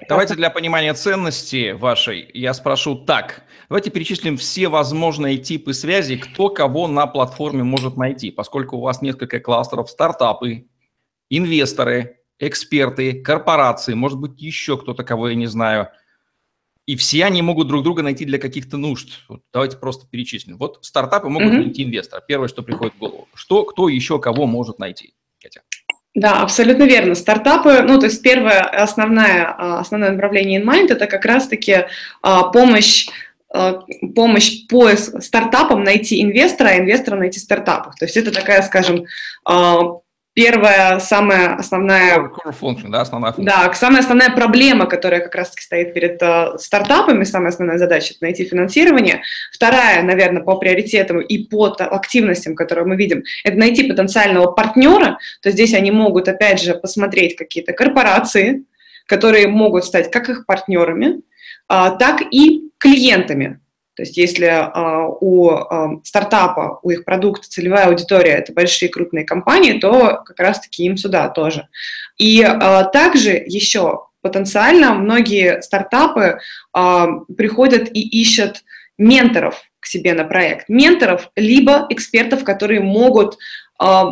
Давайте 0.08 0.34
для 0.34 0.50
понимания 0.50 0.92
ценности 0.94 1.72
вашей 1.72 2.30
я 2.32 2.54
спрошу 2.54 2.94
так. 2.94 3.42
Давайте 3.68 3.90
перечислим 3.90 4.36
все 4.36 4.68
возможные 4.68 5.38
типы 5.38 5.72
связи, 5.72 6.16
кто 6.16 6.48
кого 6.50 6.86
на 6.86 7.06
платформе 7.06 7.64
может 7.64 7.96
найти, 7.96 8.30
поскольку 8.30 8.76
у 8.76 8.82
вас 8.82 9.02
несколько 9.02 9.40
кластеров 9.40 9.90
стартапы, 9.90 10.66
инвесторы, 11.30 12.18
эксперты, 12.38 13.20
корпорации, 13.20 13.94
может 13.94 14.20
быть, 14.20 14.40
еще 14.40 14.76
кто-то, 14.76 15.02
кого 15.02 15.30
я 15.30 15.34
не 15.34 15.46
знаю– 15.46 15.88
и 16.86 16.96
все 16.96 17.24
они 17.24 17.42
могут 17.42 17.68
друг 17.68 17.82
друга 17.82 18.02
найти 18.02 18.24
для 18.24 18.38
каких-то 18.38 18.76
нужд. 18.76 19.20
Вот 19.28 19.40
давайте 19.52 19.76
просто 19.76 20.06
перечислим. 20.06 20.58
Вот 20.58 20.78
стартапы 20.82 21.28
могут 21.28 21.48
mm-hmm. 21.48 21.64
найти 21.64 21.84
инвестора. 21.84 22.22
Первое, 22.26 22.48
что 22.48 22.62
приходит 22.62 22.94
в 22.94 22.98
голову. 22.98 23.28
Что, 23.34 23.64
кто 23.64 23.88
еще 23.88 24.18
кого 24.18 24.46
может 24.46 24.78
найти? 24.78 25.14
Катя. 25.42 25.62
Да, 26.14 26.42
абсолютно 26.42 26.84
верно. 26.84 27.14
Стартапы, 27.14 27.82
ну, 27.82 27.98
то 27.98 28.06
есть 28.06 28.22
первое 28.22 28.60
основное, 28.60 29.46
а, 29.46 29.80
основное 29.80 30.12
направление 30.12 30.60
InMind– 30.60 30.86
это 30.90 31.06
как 31.06 31.24
раз-таки 31.24 31.86
а, 32.22 32.44
помощь 32.44 33.08
помощь 34.16 34.66
поиск 34.66 35.22
стартапам 35.22 35.84
найти 35.84 36.20
инвестора, 36.20 36.70
а 36.70 36.78
инвестора 36.78 37.14
найти 37.14 37.38
стартапов. 37.38 37.94
То 37.94 38.04
есть 38.04 38.16
это 38.16 38.32
такая, 38.32 38.62
скажем, 38.62 39.06
первая, 40.34 40.98
самая 40.98 41.54
основная... 41.54 42.18
Core 42.18 42.54
function, 42.60 42.88
да, 42.90 43.00
основная 43.00 43.32
функция. 43.32 43.56
Да, 43.56 43.72
самая 43.72 44.00
основная 44.00 44.30
проблема, 44.30 44.86
которая 44.86 45.20
как 45.20 45.34
раз-таки 45.34 45.62
стоит 45.62 45.94
перед 45.94 46.20
uh, 46.20 46.58
стартапами, 46.58 47.24
самая 47.24 47.50
основная 47.50 47.78
задача– 47.78 48.14
это 48.16 48.24
найти 48.24 48.44
финансирование. 48.44 49.22
Вторая, 49.52 50.02
наверное, 50.02 50.42
по 50.42 50.56
приоритетам 50.56 51.20
и 51.20 51.38
по 51.44 51.66
активностям, 51.66 52.56
которые 52.56 52.84
мы 52.84 52.96
видим, 52.96 53.22
это 53.44 53.56
найти 53.56 53.88
потенциального 53.88 54.50
партнера. 54.50 55.18
То 55.40 55.48
есть 55.48 55.56
здесь 55.56 55.74
они 55.74 55.90
могут, 55.90 56.28
опять 56.28 56.60
же, 56.60 56.74
посмотреть 56.74 57.36
какие-то 57.36 57.72
корпорации, 57.72 58.64
которые 59.06 59.48
могут 59.48 59.84
стать 59.84 60.10
как 60.10 60.28
их 60.28 60.46
партнерами, 60.46 61.20
uh, 61.70 61.96
так 61.96 62.22
и 62.30 62.70
клиентами. 62.78 63.60
То 63.94 64.02
есть 64.02 64.16
если 64.16 64.46
э, 64.46 65.16
у 65.20 65.50
э, 65.50 66.00
стартапа, 66.02 66.80
у 66.82 66.90
их 66.90 67.04
продукта 67.04 67.48
целевая 67.48 67.86
аудитория– 67.86 68.32
это 68.38 68.52
большие 68.52 68.88
крупные 68.88 69.24
компании, 69.24 69.78
то 69.78 70.22
как 70.24 70.38
раз-таки 70.40 70.84
им 70.84 70.96
сюда 70.96 71.28
тоже. 71.28 71.68
И 72.18 72.42
э, 72.42 72.84
также 72.92 73.30
еще 73.30 74.06
потенциально 74.20 74.94
многие 74.94 75.62
стартапы 75.62 76.40
э, 76.76 77.06
приходят 77.36 77.88
и 77.92 78.00
ищут 78.20 78.64
менторов 78.98 79.62
к 79.78 79.86
себе 79.86 80.14
на 80.14 80.24
проект. 80.24 80.68
Менторов, 80.68 81.30
либо 81.36 81.86
экспертов, 81.90 82.42
которые 82.42 82.80
могут 82.80 83.38
э, 83.80 84.02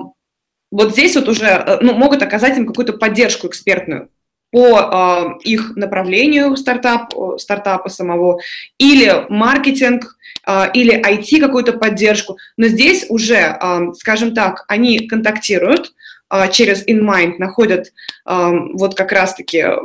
вот 0.71 0.93
здесь 0.93 1.17
вот 1.17 1.29
уже 1.29 1.79
ну, 1.83 1.95
могут 1.95 2.23
оказать 2.23 2.57
им 2.57 2.67
какую-то 2.67 2.95
поддержку 2.95 3.47
экспертную 3.47 4.11
по 4.53 5.39
э, 5.41 5.49
их 5.49 5.75
направлению 5.77 6.57
стартап, 6.57 7.13
стартапа 7.39 7.89
самого, 7.89 8.39
или 8.79 9.27
маркетинг, 9.31 10.17
э, 10.47 10.71
или 10.75 10.95
IT 10.95 11.41
какую-то 11.41 11.73
поддержку. 11.73 12.37
Но 12.59 12.69
здесь 12.69 13.07
уже, 13.09 13.35
э, 13.35 13.93
скажем 13.99 14.35
так, 14.35 14.65
они 14.69 15.09
контактируют 15.09 15.93
э, 16.31 16.51
через 16.53 16.87
InMind, 16.87 17.37
находят 17.39 17.87
э, 18.27 18.51
вот 18.75 18.95
как 18.95 19.11
раз-таки 19.11 19.59
э, 19.59 19.77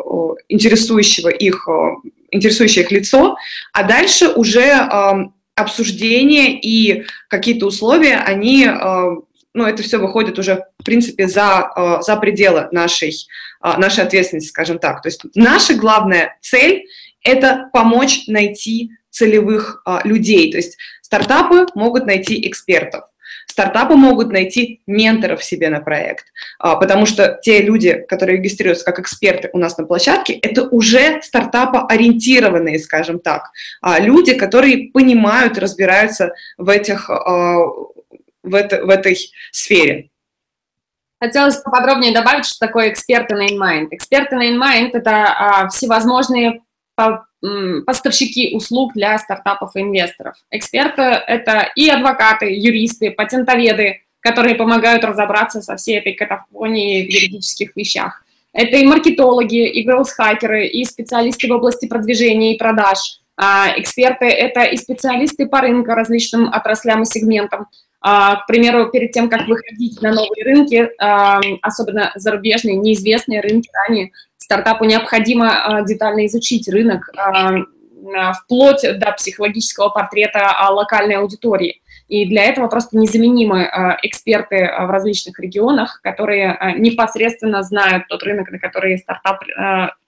интересующего 0.50 1.30
их, 1.30 1.66
э, 1.70 2.10
интересующее 2.32 2.84
их 2.84 2.92
лицо, 2.92 3.38
а 3.72 3.84
дальше 3.84 4.28
уже 4.28 4.66
э, 4.66 5.12
обсуждение 5.56 6.60
и 6.60 7.06
какие-то 7.30 7.68
условия, 7.68 8.18
они, 8.18 8.66
э, 8.66 9.16
ну, 9.54 9.66
это 9.66 9.82
все 9.82 9.98
выходит 9.98 10.38
уже, 10.38 10.66
в 10.78 10.84
принципе, 10.84 11.28
за, 11.30 11.72
э, 11.74 12.02
за 12.02 12.18
пределы 12.18 12.68
нашей 12.74 13.14
нашей 13.62 14.04
ответственности, 14.04 14.50
скажем 14.50 14.80
так. 14.80 15.02
То 15.02 15.10
есть 15.10 15.22
наша 15.36 15.76
главная 15.76 16.38
цель– 16.42 16.86
это 17.24 17.70
помочь 17.74 18.28
найти 18.28 18.92
целевых 19.10 19.82
а, 19.86 20.02
людей. 20.04 20.52
То 20.52 20.58
есть 20.58 20.78
стартапы 21.02 21.66
могут 21.74 22.06
найти 22.06 22.48
экспертов, 22.48 23.06
стартапы 23.48 23.96
могут 23.96 24.32
найти 24.32 24.82
менторов 24.86 25.44
себе 25.44 25.70
на 25.70 25.80
проект, 25.80 26.28
а, 26.60 26.76
потому 26.76 27.06
что 27.06 27.40
те 27.42 27.62
люди, 27.62 28.06
которые 28.08 28.38
регистрируются 28.38 28.86
как 28.86 29.00
эксперты 29.00 29.50
у 29.54 29.58
нас 29.58 29.78
на 29.78 29.86
площадке, 29.86 30.34
это 30.34 30.68
уже 30.70 31.22
стартапа-ориентированные, 31.24 32.80
скажем 32.80 33.20
так, 33.20 33.50
люди, 34.00 34.36
которые 34.36 34.92
понимают, 34.92 35.58
разбираются 35.58 36.34
в, 36.58 36.70
этих, 36.70 37.10
в, 37.10 38.54
это, 38.54 38.86
в 38.86 38.90
этой 38.90 39.18
сфере. 39.52 40.10
Хотелось 41.20 41.58
поподробнее 41.58 42.14
добавить, 42.14 42.46
что 42.46 42.60
такое 42.60 42.90
эксперты 42.90 43.36
на 43.36 43.48
InMind. 43.48 43.88
Эксперты 43.92 44.36
на 44.36 44.52
InMind– 44.52 44.92
это 44.94 45.26
а, 45.26 45.68
всевозможные 45.70 46.62
по, 46.96 47.26
м, 47.44 47.84
поставщики 47.86 48.56
услуг 48.56 48.94
для 48.94 49.18
стартапов 49.18 49.76
и 49.76 49.82
инвесторов. 49.82 50.36
Эксперты– 50.52 51.02
это 51.02 51.72
и 51.76 51.90
адвокаты, 51.90 52.46
юристы, 52.54 53.10
патентоведы, 53.10 54.02
которые 54.20 54.56
помогают 54.56 55.04
разобраться 55.04 55.62
со 55.62 55.76
всей 55.76 55.98
этой 55.98 56.14
катафонией 56.14 57.08
в 57.08 57.10
юридических 57.10 57.76
вещах. 57.76 58.24
Это 58.54 58.78
и 58.78 58.86
маркетологи, 58.86 59.68
и 59.68 59.84
гроус-хакеры, 59.84 60.68
и 60.68 60.86
специалисты 60.86 61.48
в 61.48 61.52
области 61.52 61.88
продвижения 61.88 62.54
и 62.54 62.58
продаж. 62.58 63.22
А, 63.36 63.74
эксперты– 63.76 64.26
это 64.26 64.64
и 64.64 64.78
специалисты 64.78 65.48
по 65.48 65.62
рынку, 65.62 65.92
различным 65.92 66.50
отраслям 66.54 67.02
и 67.02 67.06
сегментам– 67.06 67.66
к 68.02 68.46
примеру, 68.48 68.90
перед 68.92 69.12
тем, 69.12 69.30
как 69.30 69.48
выходить 69.48 70.02
на 70.02 70.14
новые 70.14 70.44
рынки, 70.44 70.90
а, 71.00 71.42
особенно 71.62 72.12
зарубежные, 72.16 72.76
неизвестные 72.76 73.42
рынки 73.42 73.70
ранее, 73.74 74.12
стартапу 74.38 74.86
необходимо 74.86 75.50
а, 75.50 75.82
детально 75.82 76.26
изучить 76.28 76.68
рынок 76.68 77.10
вплоть 78.42 78.84
до 78.84 79.12
психологического 79.12 79.90
портрета 79.90 80.56
локальной 80.70 81.16
аудитории. 81.16 81.82
И 82.08 82.26
для 82.26 82.46
этого 82.46 82.70
просто 82.70 82.98
незаменимы 82.98 83.70
эксперты 84.02 84.72
в 84.80 84.90
различных 84.90 85.38
регионах, 85.42 86.00
которые 86.02 86.76
непосредственно 86.78 87.64
знают 87.64 88.08
тот 88.08 88.24
рынок, 88.24 88.50
на 88.50 88.60
который 88.60 88.98
стартап 88.98 89.42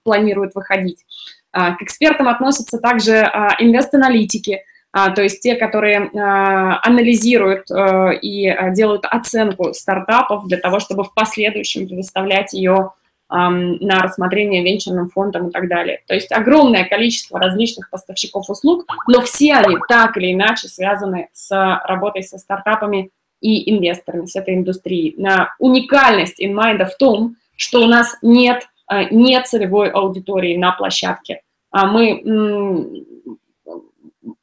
планирует 0.02 0.54
выходить. 0.54 1.04
К 1.52 1.76
экспертам 1.80 2.28
относятся 2.28 2.78
также 2.78 3.16
инвест-аналитики, 3.58 4.54
а, 4.54 4.69
то 4.92 5.22
есть 5.22 5.40
те, 5.40 5.54
которые 5.54 6.10
а, 6.14 6.80
анализируют 6.84 7.70
а, 7.70 8.10
и 8.10 8.52
делают 8.74 9.04
оценку 9.04 9.72
стартапов 9.72 10.48
для 10.48 10.58
того, 10.58 10.80
чтобы 10.80 11.04
в 11.04 11.14
последующем 11.14 11.86
предоставлять 11.86 12.52
ее 12.52 12.92
на 13.32 14.00
рассмотрение 14.00 14.64
венчурным 14.64 15.08
фондам 15.08 15.46
и 15.46 15.50
так 15.52 15.68
далее. 15.68 16.02
То 16.08 16.14
есть 16.14 16.32
огромное 16.32 16.84
количество 16.84 17.38
различных 17.38 17.88
поставщиков 17.88 18.50
услуг, 18.50 18.86
но 19.06 19.20
все 19.20 19.54
они 19.54 19.76
так 19.88 20.16
или 20.16 20.32
иначе 20.32 20.66
связаны 20.66 21.28
с 21.32 21.48
работой 21.84 22.24
со 22.24 22.38
стартапами 22.38 23.10
и 23.40 23.70
инвесторами, 23.70 24.26
с 24.26 24.34
этой 24.34 24.56
индустрией. 24.56 25.14
Уникальность 25.60 26.42
InMind 26.42 26.84
в 26.86 26.96
том, 26.96 27.36
что 27.54 27.82
у 27.82 27.86
нас 27.86 28.16
нет, 28.20 28.66
нет 29.12 29.46
целевой 29.46 29.90
аудитории 29.90 30.56
на 30.56 30.72
площадке. 30.72 31.42
Мы 31.70 32.24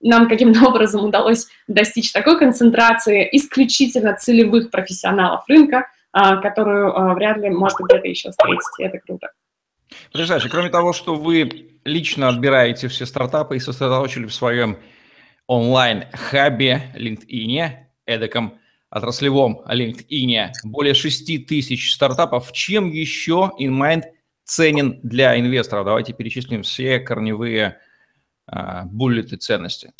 нам 0.07 0.29
каким-то 0.29 0.65
образом 0.67 1.05
удалось 1.05 1.47
достичь 1.67 2.11
такой 2.11 2.39
концентрации 2.39 3.27
исключительно 3.31 4.15
целевых 4.15 4.71
профессионалов 4.71 5.43
рынка, 5.47 5.87
а, 6.11 6.37
которую 6.37 6.97
а, 6.97 7.13
вряд 7.13 7.37
ли 7.37 7.49
можно 7.49 7.85
где-то 7.85 8.07
еще 8.07 8.31
встретить, 8.31 8.79
и 8.79 8.83
это 8.83 8.99
круто. 8.99 9.31
Потрясающе. 10.11 10.49
Кроме 10.49 10.69
того, 10.69 10.93
что 10.93 11.15
вы 11.15 11.79
лично 11.85 12.29
отбираете 12.29 12.87
все 12.87 13.05
стартапы 13.05 13.57
и 13.57 13.59
сосредоточили 13.59 14.25
в 14.25 14.33
своем 14.33 14.77
онлайн-хабе 15.47 16.93
LinkedIn, 16.95 17.69
эдаком 18.05 18.59
отраслевом 18.89 19.61
LinkedIn, 19.67 20.51
более 20.63 20.93
6 20.93 21.47
тысяч 21.47 21.93
стартапов, 21.93 22.51
чем 22.51 22.89
еще 22.89 23.51
InMind 23.59 24.03
ценен 24.43 24.99
для 25.03 25.39
инвесторов? 25.39 25.85
Давайте 25.85 26.13
перечислим 26.13 26.63
все 26.63 26.99
корневые 26.99 27.79
буллеты 28.85 29.37
ценности? 29.37 29.93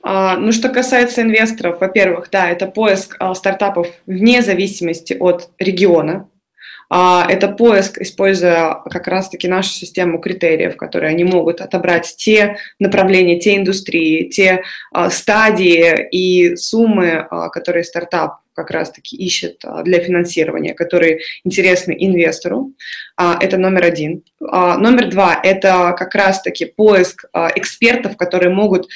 А, 0.00 0.36
ну, 0.36 0.52
что 0.52 0.68
касается 0.68 1.22
инвесторов, 1.22 1.80
во-первых, 1.80 2.28
да, 2.30 2.48
это 2.48 2.66
поиск 2.66 3.16
а, 3.18 3.34
стартапов 3.34 3.88
вне 4.06 4.42
зависимости 4.42 5.14
от 5.18 5.50
региона. 5.58 6.28
Это 6.90 7.48
поиск, 7.48 7.98
используя 7.98 8.76
как 8.88 9.08
раз-таки 9.08 9.46
нашу 9.46 9.68
систему 9.68 10.20
критериев, 10.20 10.78
которые 10.78 11.10
они 11.10 11.22
могут 11.22 11.60
отобрать 11.60 12.14
те 12.16 12.56
направления, 12.78 13.38
те 13.38 13.58
индустрии, 13.58 14.30
те 14.30 14.62
стадии 15.10 16.08
и 16.10 16.56
суммы, 16.56 17.28
которые 17.52 17.84
стартап 17.84 18.38
как 18.58 18.72
раз-таки 18.72 19.16
ищет 19.16 19.64
а, 19.64 19.82
для 19.84 20.00
финансирования, 20.00 20.74
которые 20.74 21.20
интересны 21.44 21.94
инвестору. 21.96 22.72
А, 23.16 23.38
это 23.40 23.56
номер 23.56 23.84
один. 23.84 24.24
А, 24.40 24.76
номер 24.76 25.10
два– 25.10 25.38
это 25.44 25.94
как 25.96 26.12
раз-таки 26.16 26.64
поиск 26.66 27.26
экспертов, 27.54 28.16
которые 28.16 28.52
могут 28.52 28.88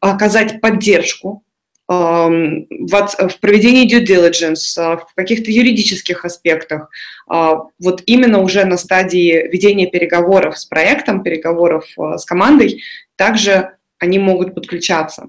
оказать 0.00 0.60
поддержку 0.60 1.42
в 1.88 3.36
проведении 3.40 3.90
due 3.90 4.04
diligence, 4.04 4.76
в 4.76 5.14
каких-то 5.14 5.50
юридических 5.50 6.24
аспектах, 6.24 6.90
вот 7.28 8.02
именно 8.06 8.40
уже 8.40 8.64
на 8.64 8.76
стадии 8.76 9.48
ведения 9.52 9.86
переговоров 9.86 10.58
с 10.58 10.64
проектом, 10.64 11.22
переговоров 11.22 11.84
с 12.16 12.24
командой, 12.24 12.82
также 13.16 13.76
они 14.02 14.18
могут 14.18 14.54
подключаться. 14.54 15.28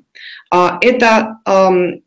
А, 0.49 0.79
это, 0.81 1.37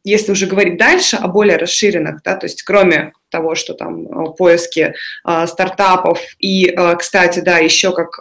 если 0.02 0.32
уже 0.32 0.46
говорить 0.46 0.76
дальше 0.76 1.16
о 1.16 1.28
более 1.28 1.58
расширенных, 1.58 2.22
да, 2.24 2.36
то 2.36 2.46
есть 2.46 2.62
кроме 2.64 3.12
того, 3.30 3.54
что 3.54 3.74
там 3.74 4.06
э, 4.06 4.32
поиски 4.36 4.94
а, 5.24 5.46
стартапов 5.46 6.20
и, 6.38 6.66
э, 6.66 6.96
кстати, 6.96 7.40
да, 7.40 7.58
еще 7.58 7.92
как 7.92 8.20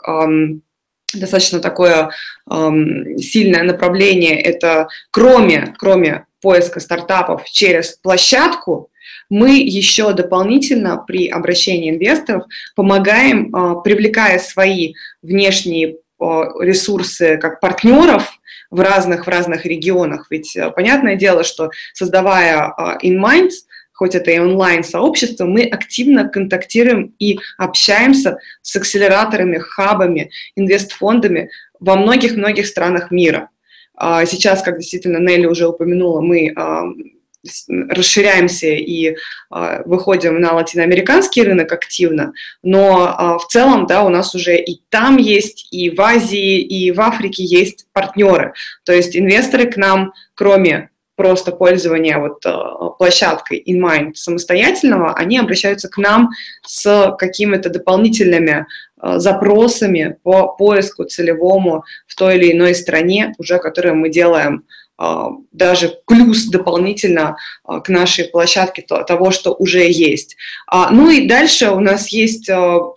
достаточно 1.13 1.59
такое 1.59 2.09
сильное 2.49 3.63
направление, 3.63 4.41
это 4.41 4.89
кроме, 5.11 5.73
кроме 5.77 6.25
поиска 6.41 6.79
стартапов 6.79 7.45
через 7.45 7.93
площадку, 7.93 8.89
мы 9.29 9.57
еще 9.57 10.13
дополнительно 10.13 10.97
при 10.97 11.27
обращении 11.29 11.91
инвесторов 11.91 12.43
помогаем, 12.75 13.55
а, 13.55 13.75
привлекая 13.75 14.39
свои 14.39 14.93
внешние 15.21 15.97
ресурсы 16.19 17.37
как 17.37 17.59
партнеров 17.59 18.39
в 18.71 18.79
разных, 18.79 19.25
в 19.25 19.29
разных 19.29 19.65
регионах. 19.65 20.27
Ведь 20.29 20.57
понятное 20.75 21.15
дело, 21.15 21.43
что 21.43 21.69
создавая 21.93 22.73
InMinds, 23.03 23.51
хоть 23.93 24.15
это 24.15 24.31
и 24.31 24.39
онлайн-сообщество, 24.39 25.45
мы 25.45 25.63
активно 25.63 26.27
контактируем 26.27 27.15
и 27.19 27.39
общаемся 27.57 28.39
с 28.61 28.75
акселераторами, 28.75 29.57
хабами, 29.57 30.31
инвестфондами 30.55 31.49
во 31.79 31.95
многих-многих 31.95 32.67
странах 32.67 33.11
мира. 33.11 33.49
Сейчас, 33.97 34.61
как 34.63 34.79
действительно 34.79 35.17
Нелли 35.19 35.45
уже 35.45 35.67
упомянула, 35.67 36.19
мы 36.19 36.53
расширяемся 37.69 38.67
и 38.67 39.09
э, 39.09 39.15
выходим 39.85 40.39
на 40.39 40.53
латиноамериканский 40.53 41.43
рынок 41.43 41.71
активно, 41.71 42.33
но 42.63 43.07
э, 43.07 43.43
в 43.43 43.47
целом, 43.47 43.85
да, 43.87 44.03
у 44.03 44.09
нас 44.09 44.35
уже 44.35 44.57
и 44.57 44.81
там 44.89 45.17
есть, 45.17 45.67
и 45.71 45.89
в 45.89 46.01
Азии, 46.01 46.59
и 46.59 46.91
в 46.91 47.01
Африке 47.01 47.43
есть 47.43 47.87
партнеры. 47.93 48.53
То 48.83 48.93
есть 48.93 49.15
инвесторы 49.15 49.69
к 49.69 49.77
нам, 49.77 50.13
кроме 50.33 50.89
просто 51.15 51.51
пользования 51.51 52.17
вот 52.17 52.45
э, 52.45 52.51
площадкой 52.97 53.63
InMind 53.65 54.15
самостоятельного, 54.15 55.13
они 55.13 55.37
обращаются 55.37 55.87
к 55.87 55.97
нам 55.97 56.29
с 56.65 57.15
какими-то 57.17 57.69
дополнительными 57.69 58.65
запросами 58.97 60.17
по 60.23 60.47
поиску 60.47 61.03
целевому 61.03 61.83
в 62.07 62.15
той 62.15 62.37
или 62.37 62.53
иной 62.53 62.73
стране, 62.73 63.35
уже 63.37 63.59
которые 63.59 63.93
мы 63.93 64.09
делаем 64.09 64.63
даже 65.51 65.99
плюс 66.07 66.45
дополнительно 66.45 67.37
а, 67.63 67.81
к 67.81 67.89
нашей 67.89 68.25
площадке 68.25 68.81
того, 68.81 69.31
что 69.31 69.53
уже 69.53 69.89
есть. 69.91 70.37
А, 70.67 70.89
ну 70.91 71.09
и 71.09 71.27
дальше 71.27 71.71
у 71.71 71.79
нас 71.79 72.09
есть 72.09 72.47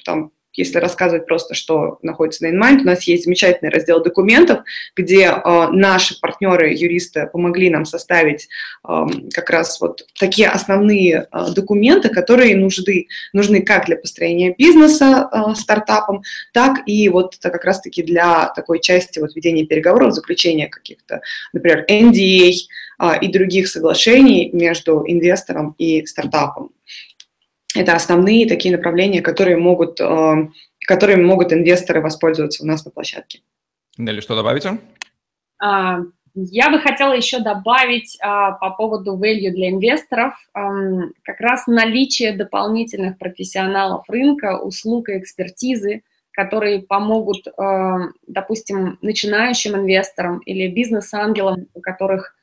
там 0.04 0.30
если 0.58 0.78
рассказывать 0.78 1.26
просто, 1.26 1.54
что 1.54 1.98
находится 2.02 2.44
на 2.44 2.48
InMind, 2.48 2.80
у 2.80 2.84
нас 2.84 3.04
есть 3.04 3.24
замечательный 3.24 3.70
раздел 3.70 4.02
документов, 4.02 4.62
где 4.96 5.26
э, 5.26 5.68
наши 5.70 6.18
партнеры, 6.20 6.74
юристы, 6.74 7.28
помогли 7.32 7.70
нам 7.70 7.84
составить 7.84 8.48
э, 8.86 9.06
как 9.32 9.50
раз 9.50 9.80
вот 9.80 10.04
такие 10.18 10.48
основные 10.48 11.28
э, 11.30 11.46
документы, 11.54 12.08
которые 12.08 12.56
нужны, 12.56 13.06
нужны 13.32 13.62
как 13.62 13.86
для 13.86 13.96
построения 13.96 14.54
бизнеса 14.58 15.28
э, 15.32 15.54
стартапом, 15.54 16.22
так 16.52 16.80
и 16.86 17.08
вот 17.08 17.36
это 17.38 17.50
как 17.50 17.64
раз-таки 17.64 18.02
для 18.02 18.52
такой 18.56 18.80
части 18.80 19.20
вот 19.20 19.36
ведения 19.36 19.64
переговоров, 19.64 20.12
заключения 20.12 20.66
каких-то, 20.66 21.20
например, 21.52 21.86
NDA 21.88 22.50
э, 22.98 23.20
и 23.20 23.28
других 23.28 23.68
соглашений 23.68 24.50
между 24.52 25.04
инвестором 25.06 25.76
и 25.78 26.04
стартапом. 26.04 26.72
Это 27.74 27.94
основные 27.94 28.48
такие 28.48 28.74
направления, 28.74 29.20
которые 29.20 29.56
могут, 29.56 30.00
э, 30.00 30.48
которыми 30.86 31.22
могут 31.22 31.52
инвесторы 31.52 32.00
воспользоваться 32.00 32.64
у 32.64 32.66
нас 32.66 32.84
на 32.84 32.90
площадке. 32.90 33.40
Нелли, 33.98 34.20
что 34.20 34.36
добавите? 34.36 34.78
А, 35.60 35.98
я 36.34 36.70
бы 36.70 36.78
хотела 36.78 37.12
еще 37.12 37.40
добавить 37.40 38.16
а, 38.20 38.52
по 38.52 38.70
поводу 38.70 39.16
value 39.16 39.50
для 39.50 39.70
инвесторов 39.70 40.34
как 40.52 41.40
раз 41.40 41.66
наличие 41.66 42.32
дополнительных 42.32 43.18
профессионалов 43.18 44.04
рынка, 44.08 44.58
услуг 44.58 45.08
и 45.08 45.18
экспертизы, 45.18 46.02
которые 46.38 46.82
помогут, 46.82 47.48
э, 47.48 47.52
допустим, 48.28 48.96
начинающим 49.02 49.74
инвесторам 49.74 50.38
или 50.38 50.68
бизнес-ангелам, 50.68 51.66
у 51.74 51.80
которых 51.80 52.36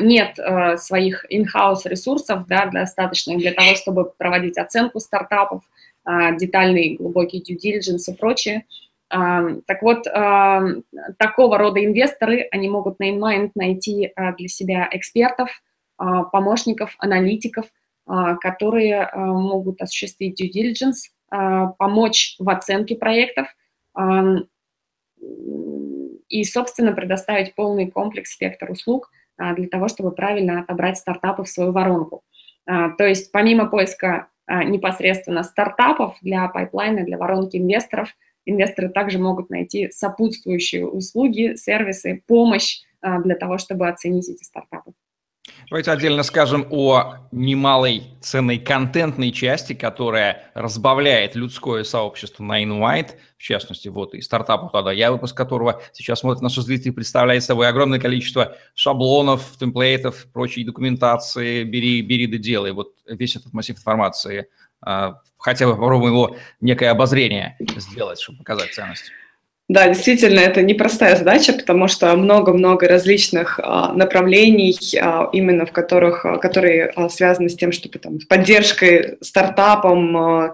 нет 0.00 0.38
э, 0.38 0.76
своих 0.78 1.24
in-house 1.30 1.82
ресурсов 1.84 2.46
да, 2.48 2.66
достаточных 2.66 3.38
для 3.38 3.52
того, 3.52 3.76
чтобы 3.76 4.12
проводить 4.18 4.58
оценку 4.58 4.98
стартапов, 4.98 5.62
а, 6.04 6.32
детальный 6.32 6.96
глубокий 6.96 7.40
due 7.40 7.56
diligence 7.56 8.12
и 8.12 8.16
прочее. 8.16 8.66
А, 9.10 9.42
так 9.66 9.82
вот, 9.82 10.04
такого 11.18 11.58
рода 11.58 11.84
инвесторы, 11.84 12.48
они 12.50 12.68
могут 12.68 12.98
на 12.98 13.10
InMind 13.10 13.52
найти 13.54 14.12
для 14.38 14.48
себя 14.48 14.88
экспертов, 14.92 15.50
помощников, 15.96 16.94
аналитиков, 16.98 17.66
которые 18.40 19.10
могут 19.14 19.82
осуществить 19.82 20.40
due 20.40 20.48
diligence, 20.48 21.10
помочь 21.76 22.36
в 22.38 22.48
оценке 22.48 22.94
проектов 22.94 23.48
и, 26.28 26.44
собственно, 26.44 26.92
предоставить 26.92 27.54
полный 27.56 27.90
комплекс 27.90 28.32
спектр 28.32 28.70
услуг– 28.70 29.10
а, 29.19 29.19
для 29.56 29.68
того, 29.68 29.88
чтобы 29.88 30.12
правильно 30.12 30.60
отобрать 30.60 30.98
стартапы 30.98 31.44
в 31.44 31.48
свою 31.48 31.72
воронку. 31.72 32.22
А, 32.66 32.90
то 32.90 33.06
есть 33.06 33.32
помимо 33.32 33.66
поиска 33.66 34.28
а, 34.46 34.64
непосредственно 34.64 35.42
стартапов 35.42 36.16
для 36.22 36.46
пайплайна, 36.48 37.04
для 37.04 37.18
воронки 37.18 37.56
инвесторов, 37.56 38.08
инвесторы 38.44 38.88
также 38.88 39.18
могут 39.18 39.50
найти 39.50 39.90
сопутствующие 39.90 40.86
услуги, 40.86 41.54
сервисы, 41.56 42.22
помощь 42.26 42.80
для 43.02 43.34
того, 43.34 43.56
чтобы 43.56 43.88
оценить 43.88 44.28
эти 44.28 44.44
стартапы. 44.44 44.92
Давайте 45.68 45.92
отдельно 45.92 46.22
скажем 46.24 46.66
о 46.70 47.16
немалой 47.30 48.02
ценной 48.20 48.58
контентной 48.58 49.30
части, 49.30 49.72
которая 49.72 50.50
разбавляет 50.54 51.36
людское 51.36 51.84
сообщество 51.84 52.42
на 52.42 52.62
InnMind, 52.64 53.12
в 53.38 53.42
частности, 53.42 53.88
вот 53.88 54.14
и 54.14 54.20
стартапу 54.20 54.68
тогда 54.68 54.92
я, 54.92 55.12
выпуск 55.12 55.36
которого 55.36 55.80
сейчас 55.92 56.20
смотрят 56.20 56.42
наши 56.42 56.60
зрители, 56.60 56.90
представляет 56.90 57.44
собой 57.44 57.68
огромное 57.68 58.00
количество 58.00 58.56
шаблонов, 58.74 59.56
темплейтов, 59.58 60.26
прочей 60.32 60.64
документации, 60.64 61.62
бери, 61.64 62.02
бери 62.02 62.26
да 62.26 62.36
делай. 62.36 62.72
Вот 62.72 62.94
весь 63.06 63.36
этот 63.36 63.52
массив 63.52 63.76
информации, 63.76 64.48
а, 64.80 65.20
хотя 65.38 65.66
бы 65.66 65.76
попробуем 65.76 66.14
его 66.14 66.36
некое 66.60 66.90
обозрение 66.90 67.56
сделать, 67.76 68.20
чтобы 68.20 68.38
показать 68.38 68.74
ценность. 68.74 69.12
Да, 69.70 69.86
действительно, 69.86 70.40
это 70.40 70.62
непростая 70.62 71.14
задача, 71.14 71.52
потому 71.52 71.86
что 71.86 72.16
много-много 72.16 72.88
различных 72.88 73.60
а, 73.62 73.92
направлений, 73.92 74.76
а, 75.00 75.30
именно 75.32 75.64
в 75.64 75.70
которых, 75.70 76.26
а, 76.26 76.38
которые 76.38 76.86
а, 76.86 77.08
связаны 77.08 77.48
с 77.48 77.54
тем, 77.54 77.70
чтобы 77.70 78.00
там, 78.00 78.18
поддержкой 78.28 79.18
стартапом, 79.20 80.16
а, 80.16 80.52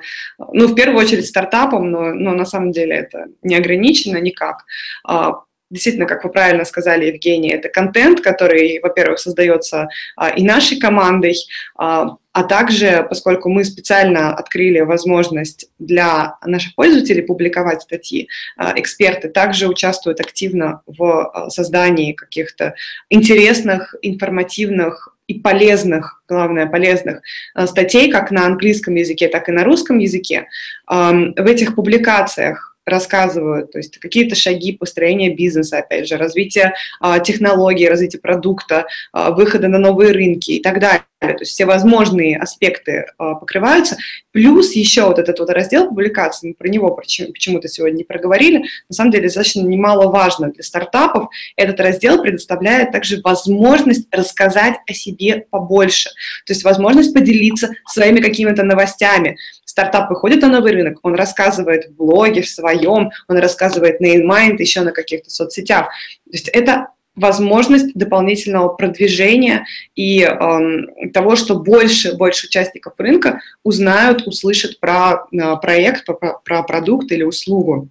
ну, 0.53 0.67
в 0.67 0.75
первую 0.75 1.03
очередь 1.03 1.27
стартапом, 1.27 1.91
но, 1.91 2.13
но 2.13 2.35
на 2.35 2.45
самом 2.45 2.73
деле 2.73 2.95
это 2.95 3.29
не 3.43 3.57
ограничено 3.57 4.19
никак. 4.19 4.67
А, 5.03 5.45
действительно, 5.71 6.07
как 6.07 6.25
вы 6.25 6.31
правильно 6.31 6.67
сказали, 6.67 7.07
Евгений, 7.07 7.53
это 7.53 7.71
контент, 7.71 8.21
который, 8.21 8.81
во-первых, 8.83 9.19
создается 9.19 9.89
а, 10.17 10.29
и 10.29 10.45
нашей 10.45 10.79
командой, 10.79 11.37
а, 11.77 12.17
а 12.37 12.43
также, 12.43 13.07
поскольку 13.09 13.49
мы 13.49 13.65
специально 13.65 14.35
открыли 14.35 14.81
возможность 14.81 15.71
для 15.79 16.37
наших 16.45 16.75
пользователей 16.75 17.23
публиковать 17.23 17.81
статьи, 17.81 18.29
а, 18.59 18.75
эксперты 18.79 19.31
также 19.31 19.67
участвуют 19.69 20.21
активно 20.21 20.83
в 20.87 21.03
а, 21.03 21.49
создании 21.49 22.13
каких-то 22.13 22.75
интересных, 23.09 23.95
информативных 24.03 25.17
и 25.29 25.41
полезных, 25.41 26.23
главное, 26.29 26.67
полезных 26.67 27.23
а, 27.55 27.67
статей 27.67 28.11
как 28.11 28.31
на 28.31 28.45
английском 28.45 28.97
языке, 28.97 29.29
так 29.29 29.49
и 29.49 29.53
на 29.53 29.65
русском 29.65 29.97
языке. 29.97 30.47
В 30.87 31.47
этих 31.47 31.75
публикациях 31.75 32.77
рассказывают, 32.85 33.73
то 33.73 33.79
есть 33.79 33.99
какие-то 33.99 34.37
шаги 34.37 34.73
построения 34.73 35.35
бизнеса, 35.35 35.79
опять 35.79 36.07
же, 36.07 36.19
развития 36.19 36.75
а, 37.01 37.19
технологий, 37.19 37.89
развития 37.89 38.19
продукта, 38.19 38.87
выхода 39.15 39.69
на 39.69 39.79
новые 39.79 40.13
рынки 40.13 40.51
и 40.51 40.63
так 40.63 40.81
далее. 40.81 41.03
То 41.35 41.43
есть 41.43 41.53
все 41.53 41.65
возможные 41.65 42.39
аспекты 42.39 43.07
а, 43.19 43.35
покрываются. 43.35 43.97
Плюс 44.33 44.73
еще 44.73 45.07
вот 45.07 45.19
этот 45.19 45.39
вот 45.39 45.51
раздел 45.51 45.89
публикаций, 45.89 46.51
мы 46.51 46.55
про 46.55 46.69
него 46.69 46.95
почему-то 46.95 47.69
сегодня 47.69 47.99
не 47.99 48.05
проговорили, 48.05 48.65
на 48.89 48.95
самом 48.95 49.11
деле 49.11 49.25
достаточно 49.25 49.63
немаловажно 49.63 50.51
для 50.51 50.63
стартапов. 50.63 51.29
Этот 51.57 51.81
раздел 51.81 52.23
предоставляет 52.23 52.93
также 52.93 53.21
возможность 53.23 54.09
рассказать 54.11 54.77
о 54.87 54.93
себе 54.93 55.47
побольше, 55.51 56.11
то 56.47 56.53
есть 56.53 56.65
возможность 56.65 57.15
поделиться 57.15 57.71
своими 57.87 58.21
какими-то 58.21 58.63
новостями, 58.63 59.37
стартап 59.77 60.09
выходит 60.09 60.41
на 60.41 60.49
новый 60.49 60.73
рынок, 60.73 60.99
он 61.03 61.15
рассказывает 61.15 61.89
в 61.89 61.97
блоге, 61.97 62.41
в 62.41 62.49
своем, 62.49 63.11
он 63.29 63.37
рассказывает 63.37 64.01
на 64.01 64.17
InMind, 64.17 64.57
еще 64.59 64.81
на 64.81 64.93
каких-то 64.93 65.29
соцсетях. 65.29 65.89
То 66.25 66.33
есть 66.33 66.49
это 66.49 66.89
возможность 67.17 67.95
дополнительного 67.95 68.69
продвижения 68.69 69.67
и 69.95 70.23
э, 70.23 71.09
того, 71.13 71.35
что 71.35 71.59
больше, 71.59 72.15
больше 72.15 72.47
участников 72.47 72.95
рынка 72.99 73.41
узнают, 73.65 74.27
услышат 74.27 74.79
про 74.79 75.27
э, 75.33 75.57
проект, 75.61 76.05
про, 76.05 76.39
про 76.45 76.63
продукт 76.63 77.11
или 77.11 77.23
услугу 77.23 77.89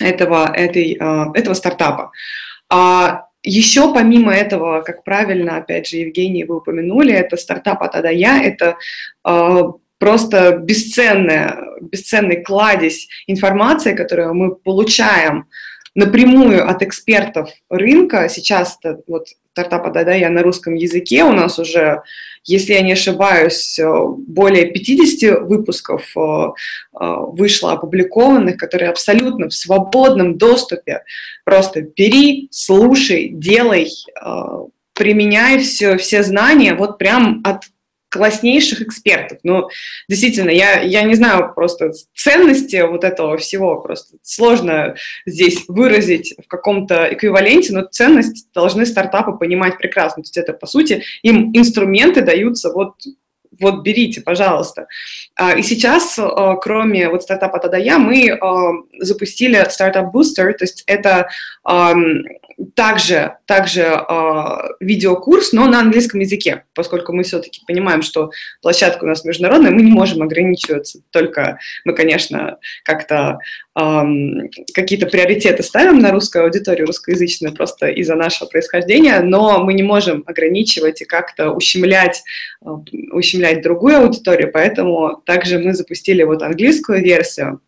этого, 0.00 0.52
этой, 0.54 0.96
э, 0.98 1.24
этого 1.34 1.54
стартапа. 1.54 2.12
А 2.70 3.26
еще 3.42 3.92
помимо 3.92 4.32
этого, 4.32 4.82
как 4.82 5.02
правильно, 5.02 5.56
опять 5.56 5.88
же, 5.88 5.96
Евгений, 5.96 6.44
вы 6.44 6.58
упомянули, 6.58 7.12
это 7.12 7.36
стартап 7.36 7.82
от 7.82 7.96
Адая, 7.96 8.42
это 8.42 8.76
э, 9.26 9.62
просто 9.98 10.58
бесценная, 10.58 11.58
бесценный 11.80 12.42
кладезь 12.42 13.08
информации, 13.26 13.94
которую 13.94 14.34
мы 14.34 14.54
получаем 14.54 15.46
напрямую 15.94 16.68
от 16.68 16.82
экспертов 16.82 17.50
рынка. 17.68 18.28
Сейчас 18.28 18.78
вот 19.06 19.26
стартапа 19.52 19.90
да-да, 19.90 20.14
я 20.14 20.30
на 20.30 20.42
русском 20.42 20.74
языке. 20.74 21.24
У 21.24 21.32
нас 21.32 21.58
уже, 21.58 22.02
если 22.44 22.72
я 22.72 22.80
не 22.80 22.92
ошибаюсь, 22.92 23.78
более 24.26 24.66
50 24.66 25.42
выпусков 25.42 26.14
вышло 26.92 27.72
опубликованных, 27.72 28.56
которые 28.56 28.88
абсолютно 28.88 29.48
в 29.48 29.54
свободном 29.54 30.38
доступе. 30.38 31.02
Просто 31.44 31.82
бери, 31.82 32.48
слушай, 32.50 33.28
делай, 33.30 33.88
применяй 34.94 35.58
все, 35.58 35.98
все 35.98 36.22
знания 36.22 36.74
вот 36.74 36.96
прям 36.96 37.42
от 37.44 37.64
класснейших 38.12 38.82
экспертов. 38.82 39.38
Ну, 39.42 39.68
действительно, 40.06 40.50
я, 40.50 40.82
я 40.82 41.02
не 41.02 41.14
знаю 41.14 41.52
просто 41.54 41.92
ценности 42.14 42.76
вот 42.82 43.04
этого 43.04 43.38
всего, 43.38 43.80
просто 43.80 44.18
сложно 44.22 44.96
здесь 45.24 45.64
выразить 45.66 46.34
в 46.44 46.46
каком-то 46.46 47.08
эквиваленте, 47.10 47.72
но 47.72 47.86
ценность 47.86 48.52
должны 48.52 48.84
стартапы 48.84 49.32
понимать 49.32 49.78
прекрасно. 49.78 50.22
То 50.22 50.26
есть 50.26 50.36
это, 50.36 50.52
по 50.52 50.66
сути, 50.66 51.02
им 51.22 51.52
инструменты 51.54 52.20
даются 52.20 52.70
вот 52.70 52.96
вот 53.60 53.82
берите, 53.82 54.22
пожалуйста. 54.22 54.88
А, 55.36 55.52
и 55.52 55.62
сейчас, 55.62 56.18
а, 56.18 56.56
кроме 56.56 57.08
вот 57.08 57.22
стартапа 57.22 57.58
Тадая, 57.58 57.98
мы 57.98 58.30
а, 58.30 58.72
запустили 58.98 59.56
Booster, 60.12 60.52
то 60.54 60.64
есть 60.64 60.84
это 60.86 61.28
также, 62.74 63.36
также 63.46 64.04
видеокурс, 64.80 65.52
но 65.52 65.66
на 65.66 65.80
английском 65.80 66.20
языке, 66.20 66.64
поскольку 66.74 67.12
мы 67.12 67.22
все-таки 67.22 67.62
понимаем, 67.66 68.02
что 68.02 68.30
площадка 68.60 69.04
у 69.04 69.06
нас 69.06 69.24
международная, 69.24 69.70
мы 69.70 69.82
не 69.82 69.90
можем 69.90 70.22
ограничиваться, 70.22 71.00
только 71.10 71.58
мы, 71.84 71.94
конечно, 71.94 72.58
как-то 72.84 73.38
какие-то 73.74 75.06
приоритеты 75.06 75.62
ставим 75.62 75.98
на 75.98 76.10
русскую 76.10 76.44
аудиторию, 76.44 76.86
русскоязычную, 76.86 77.54
просто 77.54 77.86
из-за 77.86 78.14
нашего 78.14 78.48
происхождения, 78.48 79.20
но 79.20 79.64
мы 79.64 79.72
не 79.72 79.82
можем 79.82 80.24
ограничивать 80.26 81.00
и 81.00 81.06
как-то 81.06 81.50
ущемлять, 81.50 82.22
ущемлять 82.60 83.62
другую 83.62 83.98
аудиторию, 83.98 84.50
поэтому 84.52 85.22
также 85.24 85.58
мы 85.58 85.72
запустили 85.72 86.22
вот 86.22 86.42
английскую 86.42 87.02
версию, 87.02 87.60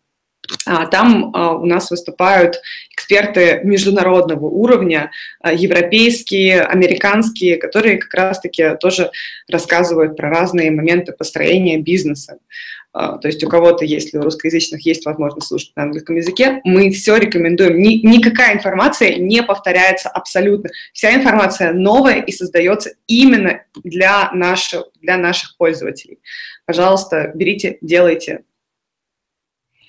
там 0.91 1.31
а, 1.33 1.53
у 1.53 1.65
нас 1.65 1.91
выступают 1.91 2.61
эксперты 2.91 3.61
международного 3.63 4.45
уровня, 4.45 5.11
а, 5.41 5.53
европейские, 5.53 6.61
американские, 6.61 7.57
которые 7.57 7.97
как 7.97 8.13
раз-таки 8.13 8.75
тоже 8.79 9.11
рассказывают 9.49 10.17
про 10.17 10.29
разные 10.29 10.71
моменты 10.71 11.11
построения 11.11 11.77
бизнеса. 11.77 12.37
То 12.93 13.19
есть 13.25 13.43
у 13.43 13.49
кого-то, 13.49 13.83
если 13.83 14.17
у 14.17 14.21
русскоязычных 14.21 14.85
есть 14.85 15.05
возможность 15.05 15.47
слушать 15.47 15.73
на 15.75 15.83
английском 15.83 16.15
языке, 16.15 16.61
мы 16.63 16.89
все 16.91 17.17
рекомендуем. 17.17 17.77
Ни, 17.81 17.95
никакая 18.07 18.55
информация 18.55 19.17
не 19.17 19.43
повторяется 19.43 20.07
абсолютно. 20.07 20.69
Вся 20.93 21.13
информация 21.13 21.73
новая 21.73 22.21
и 22.21 22.31
создается 22.31 22.91
именно 23.05 23.63
для 23.83 24.31
наших, 24.31 24.85
для 25.01 25.17
наших 25.17 25.57
пользователей. 25.57 26.19
Пожалуйста, 26.65 27.33
берите, 27.35 27.77
делайте, 27.81 28.43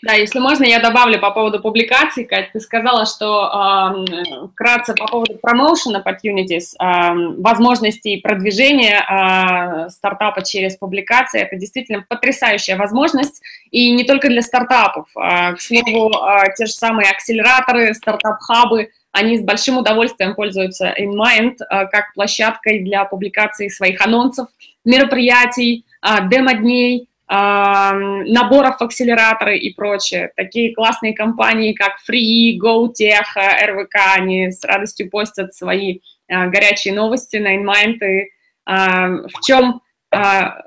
да, 0.07 0.13
если 0.13 0.39
можно, 0.39 0.65
я 0.65 0.79
добавлю 0.79 1.19
по 1.19 1.31
поводу 1.33 1.61
публикаций. 1.61 2.25
Кать, 2.25 2.53
ты 2.53 2.61
сказала, 2.61 3.07
что 3.07 4.05
э, 4.07 4.47
вкратце 4.53 4.95
по 4.95 5.07
поводу 5.07 5.35
promotion 5.35 6.01
opportunities, 6.01 6.75
э, 6.81 7.41
возможностей 7.41 8.21
продвижения 8.21 9.01
э, 9.01 9.91
стартапа 9.91 10.43
через 10.43 10.77
публикации. 10.77 11.41
Это 11.41 11.57
действительно 11.57 12.05
потрясающая 12.09 12.77
возможность. 12.77 13.43
И 13.71 13.91
не 13.91 14.05
только 14.05 14.29
для 14.29 14.43
стартапов. 14.43 15.09
Э, 15.17 15.55
к 15.55 15.61
слову, 15.61 16.11
э, 16.11 16.55
те 16.57 16.67
же 16.67 16.73
самые 16.73 17.11
акселераторы, 17.11 17.93
стартап-хабы, 17.95 18.91
они 19.13 19.39
с 19.39 19.43
большим 19.43 19.79
удовольствием 19.79 20.35
пользуются 20.35 20.95
InMind 20.97 21.57
э, 21.59 21.87
как 21.89 22.13
площадкой 22.15 22.85
для 22.85 23.05
публикации 23.07 23.69
своих 23.69 24.01
анонсов, 24.01 24.49
мероприятий, 24.85 25.85
э, 26.03 26.29
демо-дней, 26.29 27.09
наборов 27.29 28.81
акселераторы 28.81 29.59
и 29.59 29.75
прочее. 29.75 30.31
Такие 30.37 30.75
классные 30.75 31.13
компании, 31.13 31.73
как 31.73 31.97
Free, 32.09 32.57
GoTech, 32.57 33.67
РВК, 33.67 33.97
они 34.17 34.51
с 34.51 34.63
радостью 34.65 35.11
постят 35.11 35.53
свои 35.53 36.01
а, 36.29 36.47
горячие 36.47 36.95
новости 36.95 37.37
на 37.37 37.57
InMind. 37.57 37.99
И 38.01 38.31
в 38.65 39.41
чем 39.45 39.81
а, 40.13 40.63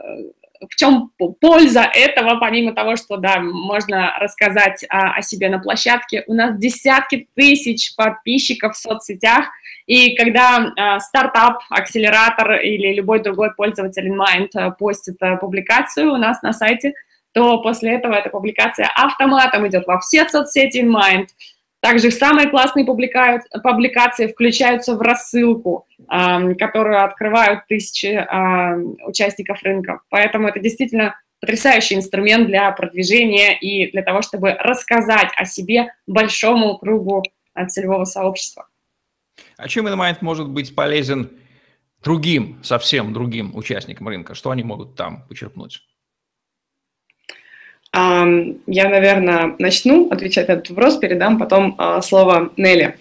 в 0.68 0.76
чем 0.76 1.12
польза 1.40 1.82
этого, 1.82 2.40
помимо 2.40 2.74
того, 2.74 2.96
что, 2.96 3.18
да, 3.18 3.40
можно 3.40 4.18
рассказать 4.20 4.86
о, 4.90 5.14
о 5.14 5.22
себе 5.22 5.50
на 5.50 5.60
площадке. 5.60 6.24
У 6.28 6.34
нас 6.34 6.58
десятки 6.58 7.28
тысяч 7.36 7.96
подписчиков 7.96 8.74
в 8.74 8.78
соцсетях, 8.78 9.48
и 9.86 10.16
когда 10.16 10.60
э, 10.60 11.00
стартап, 11.00 11.64
акселератор 11.70 12.60
или 12.62 12.94
любой 12.94 13.22
другой 13.24 13.54
пользователь 13.56 14.08
InMind 14.08 14.50
э, 14.54 14.72
постит 14.78 15.16
э, 15.22 15.38
публикацию 15.38 16.14
у 16.14 16.18
нас 16.18 16.42
на 16.42 16.54
сайте, 16.54 16.94
то 17.32 17.60
после 17.62 17.96
этого 17.96 18.14
эта 18.14 18.30
публикация 18.30 18.88
автоматом 18.96 19.68
идет 19.68 19.88
во 19.88 20.00
все 20.00 20.28
соцсети 20.30 20.84
InMind. 20.84 21.28
Также 21.82 22.12
самые 22.12 22.50
классные 22.50 22.86
публикации 22.86 24.28
включаются 24.28 24.96
в 24.96 25.02
рассылку, 25.02 25.88
э, 26.00 26.56
которую 26.56 27.04
открывают 27.04 27.68
тысячи 27.68 28.08
э, 28.08 28.76
участников 29.06 29.64
рынка. 29.64 30.02
Поэтому 30.10 30.50
это 30.50 30.60
действительно 30.60 31.16
потрясающий 31.40 31.96
инструмент 31.96 32.48
для 32.48 32.70
продвижения 32.72 33.58
и 33.58 33.90
для 33.92 34.04
того, 34.04 34.22
чтобы 34.22 34.52
рассказать 34.52 35.30
о 35.38 35.46
себе 35.46 35.94
большому 36.06 36.78
кругу 36.78 37.24
э, 37.56 37.66
целевого 37.68 38.04
сообщества. 38.04 38.68
А 39.56 39.70
чем 39.70 39.88
InMind 39.88 40.18
может 40.20 40.50
быть 40.50 40.76
полезен 40.76 41.32
другим, 42.04 42.60
совсем 42.62 43.14
другим 43.14 43.56
участникам 43.56 44.10
рынка? 44.10 44.36
Что 44.36 44.52
они 44.52 44.64
могут 44.64 44.96
там 44.96 45.26
почерпнуть? 45.30 45.82
Я, 47.92 48.90
наверное, 48.90 49.56
начну 49.58 50.10
отвечать 50.10 50.48
на 50.48 50.54
этот 50.54 50.70
вопрос, 50.70 50.98
передам 50.98 51.40
потом 51.40 51.76
а, 51.78 52.02
слово 52.02 52.52
Нелли. 52.56 52.98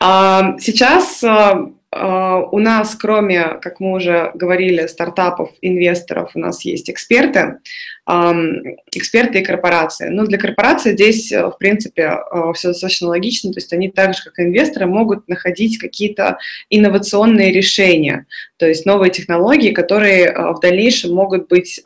Сейчас 0.00 1.22
а, 1.22 1.70
а, 1.96 2.38
у 2.40 2.58
нас, 2.58 2.96
кроме, 2.96 3.58
как 3.62 3.78
мы 3.78 3.92
уже 3.92 4.32
говорили, 4.34 4.86
стартапов, 4.86 5.50
инвесторов, 5.60 6.32
у 6.34 6.40
нас 6.40 6.64
есть 6.64 6.90
эксперты, 6.90 7.58
эксперты 8.06 9.38
и 9.38 9.44
корпорации. 9.44 10.08
Но 10.08 10.26
для 10.26 10.36
корпорации 10.36 10.92
здесь, 10.92 11.32
э, 11.32 11.46
в 11.46 11.56
принципе, 11.56 12.02
э, 12.02 12.52
все 12.54 12.68
достаточно 12.68 13.08
логично, 13.08 13.50
то 13.52 13.58
есть 13.58 13.72
они 13.72 13.90
так 13.90 14.14
же, 14.14 14.24
как 14.24 14.40
инвесторы, 14.40 14.86
могут 14.86 15.26
находить 15.28 15.78
какие-то 15.78 16.38
инновационные 16.68 17.50
решения, 17.50 18.26
то 18.58 18.66
есть 18.66 18.84
новые 18.84 19.10
технологии, 19.10 19.70
которые 19.70 20.26
э, 20.26 20.52
в 20.52 20.60
дальнейшем 20.60 21.14
могут 21.14 21.48
быть 21.48 21.80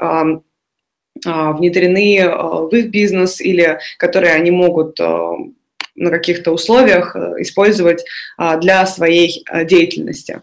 внедрены 1.24 2.28
в 2.28 2.74
их 2.74 2.90
бизнес 2.90 3.40
или 3.40 3.78
которые 3.98 4.34
они 4.34 4.50
могут 4.50 4.98
на 5.98 6.10
каких-то 6.10 6.52
условиях 6.52 7.14
э, 7.14 7.34
использовать 7.38 8.04
а, 8.36 8.56
для 8.56 8.86
своей 8.86 9.44
э, 9.50 9.64
деятельности. 9.64 10.42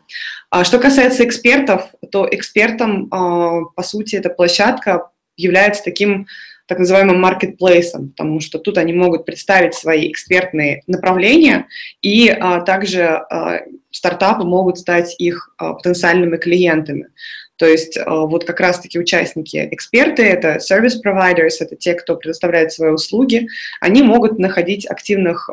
А 0.49 0.63
что 0.63 0.79
касается 0.79 1.23
экспертов, 1.25 1.89
то 2.11 2.27
экспертом, 2.29 3.07
а, 3.11 3.61
по 3.75 3.83
сути, 3.83 4.15
эта 4.15 4.29
площадка 4.29 5.09
является 5.37 5.83
таким 5.83 6.27
так 6.67 6.79
называемым 6.79 7.19
маркетплейсом, 7.19 8.09
потому 8.09 8.39
что 8.39 8.57
тут 8.57 8.77
они 8.77 8.91
могут 8.91 9.25
представить 9.25 9.75
свои 9.75 10.11
экспертные 10.11 10.81
направления, 10.87 11.67
и 12.01 12.29
а, 12.29 12.61
также 12.61 13.03
а, 13.03 13.61
стартапы 13.91 14.43
могут 14.43 14.79
стать 14.79 15.15
их 15.19 15.53
а, 15.57 15.73
потенциальными 15.73 16.37
клиентами. 16.37 17.09
То 17.57 17.65
есть 17.65 17.97
вот 18.05 18.43
как 18.43 18.59
раз-таки 18.59 18.99
участники, 18.99 19.69
эксперты, 19.71 20.23
это 20.23 20.57
service 20.57 20.95
providers, 21.03 21.55
это 21.59 21.75
те, 21.75 21.93
кто 21.93 22.17
предоставляет 22.17 22.73
свои 22.73 22.91
услуги, 22.91 23.47
они 23.79 24.03
могут 24.03 24.39
находить 24.39 24.85
активных, 24.85 25.49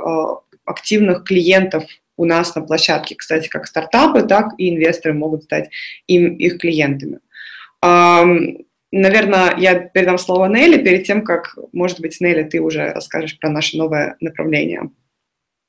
активных 0.65 1.25
клиентов 1.25 1.85
у 2.17 2.25
нас 2.25 2.55
на 2.55 2.63
площадке, 2.63 3.15
кстати, 3.15 3.49
как 3.49 3.67
стартапы, 3.67 4.23
так 4.23 4.49
и 4.59 4.69
инвесторы 4.71 5.15
могут 5.15 5.45
стать 5.45 5.71
им, 6.07 6.37
их 6.37 6.59
клиентами. 6.59 7.21
Наверное, 8.95 9.55
я 9.57 9.75
передам 9.75 10.19
слово 10.19 10.47
Нелли 10.47 10.77
перед 10.83 11.05
тем, 11.05 11.25
как, 11.25 11.57
может 11.73 12.01
быть, 12.01 12.21
Нелли, 12.21 12.43
ты 12.43 12.61
уже 12.61 12.93
расскажешь 12.93 13.39
про 13.39 13.49
наше 13.49 13.79
новое 13.79 14.17
направление. 14.21 14.91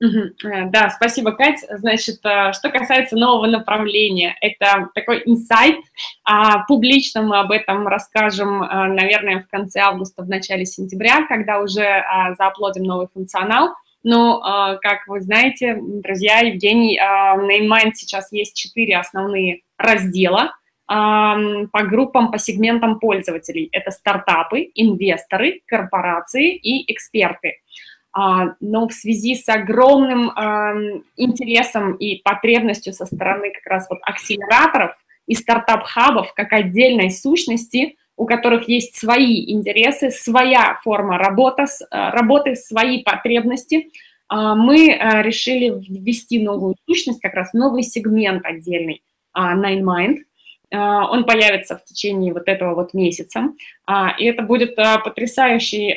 Э, 0.01 0.65
да, 0.69 0.89
спасибо, 0.89 1.31
Кать. 1.31 1.65
Значит, 1.69 2.19
э, 2.25 2.51
что 2.53 2.69
касается 2.69 3.15
нового 3.15 3.47
направления, 3.47 4.35
это 4.41 4.89
такой 4.93 5.23
инсайт. 5.25 5.77
А, 6.23 6.59
публично 6.65 7.21
мы 7.21 7.39
об 7.39 7.51
этом 7.51 7.87
расскажем, 7.87 8.63
э, 8.63 8.87
наверное, 8.87 9.41
в 9.41 9.47
конце 9.47 9.79
августа, 9.79 10.23
в 10.23 10.29
начале 10.29 10.65
сентября, 10.65 11.25
когда 11.27 11.59
уже 11.59 11.83
а, 11.83 12.33
зааплодим 12.35 12.83
новый 12.83 13.07
функционал. 13.13 13.73
Но, 14.05 14.41
как 14.81 15.07
вы 15.07 15.21
знаете, 15.21 15.79
друзья, 15.79 16.39
Евгений, 16.39 16.97
на 16.99 17.57
InMind 17.57 17.93
сейчас 17.93 18.33
есть 18.33 18.53
четыре 18.53 18.97
основные 18.97 19.61
раздела 19.77 20.51
по 20.87 21.83
группам, 21.83 22.29
по 22.29 22.37
сегментам 22.37 22.99
пользователей. 22.99 23.69
Это 23.71 23.91
стартапы, 23.91 24.71
инвесторы, 24.75 25.61
корпорации 25.67 26.53
и 26.53 26.91
эксперты. 26.91 27.59
Но 28.15 28.87
в 28.87 28.93
связи 28.93 29.35
с 29.35 29.49
огромным 29.49 30.29
интересом 31.17 31.95
и 31.95 32.21
потребностью 32.21 32.93
со 32.93 33.05
стороны 33.05 33.51
как 33.51 33.65
раз 33.65 33.87
вот 33.89 33.99
акселераторов 34.03 34.91
и 35.25 35.33
стартап-хабов 35.33 36.33
как 36.35 36.53
отдельной 36.53 37.09
сущности, 37.09 37.95
у 38.15 38.25
которых 38.25 38.67
есть 38.67 38.95
свои 38.95 39.51
интересы, 39.51 40.11
своя 40.11 40.79
форма 40.83 41.17
работы, 41.17 41.65
работы 41.89 42.55
свои 42.55 43.01
потребности, 43.01 43.89
мы 44.29 44.95
решили 45.23 45.69
ввести 45.69 46.39
новую 46.39 46.75
сущность, 46.85 47.21
как 47.21 47.33
раз 47.33 47.53
новый 47.53 47.81
сегмент 47.81 48.45
отдельный 48.45 49.01
на 49.35 49.81
InnMind– 49.81 50.17
а, 50.25 50.32
он 50.77 51.25
появится 51.25 51.77
в 51.77 51.83
течение 51.85 52.33
вот 52.33 52.47
этого 52.47 52.73
вот 52.73 52.93
месяца. 52.93 53.49
А, 53.85 54.15
и 54.17 54.25
это 54.25 54.41
будет 54.41 54.77
а, 54.77 54.97
потрясающий 54.97 55.95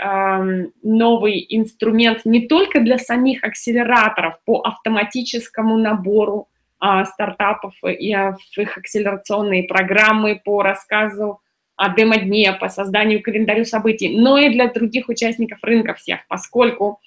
новый 0.83 1.47
инструмент 1.49 2.25
не 2.25 2.47
только 2.47 2.81
для 2.81 2.99
самих 2.99 3.43
акселераторов 3.43 4.39
по 4.45 4.61
автоматическому 4.61 5.77
набору 5.79 6.49
стартапов 6.79 7.73
и 7.85 8.15
в 8.15 8.59
их 8.59 8.77
акселерационные 8.77 9.63
программы 9.63 10.41
по 10.45 10.63
рассказу 10.63 11.41
о 11.75 11.95
демо-дне, 11.95 12.53
по 12.53 12.69
созданию 12.69 13.23
календарю 13.23 13.65
событий, 13.65 14.19
но 14.19 14.37
и 14.39 14.51
для 14.51 14.69
других 14.69 15.09
участников 15.09 15.59
рынка 15.63 15.95
всех, 15.95 16.21
поскольку 16.29 17.01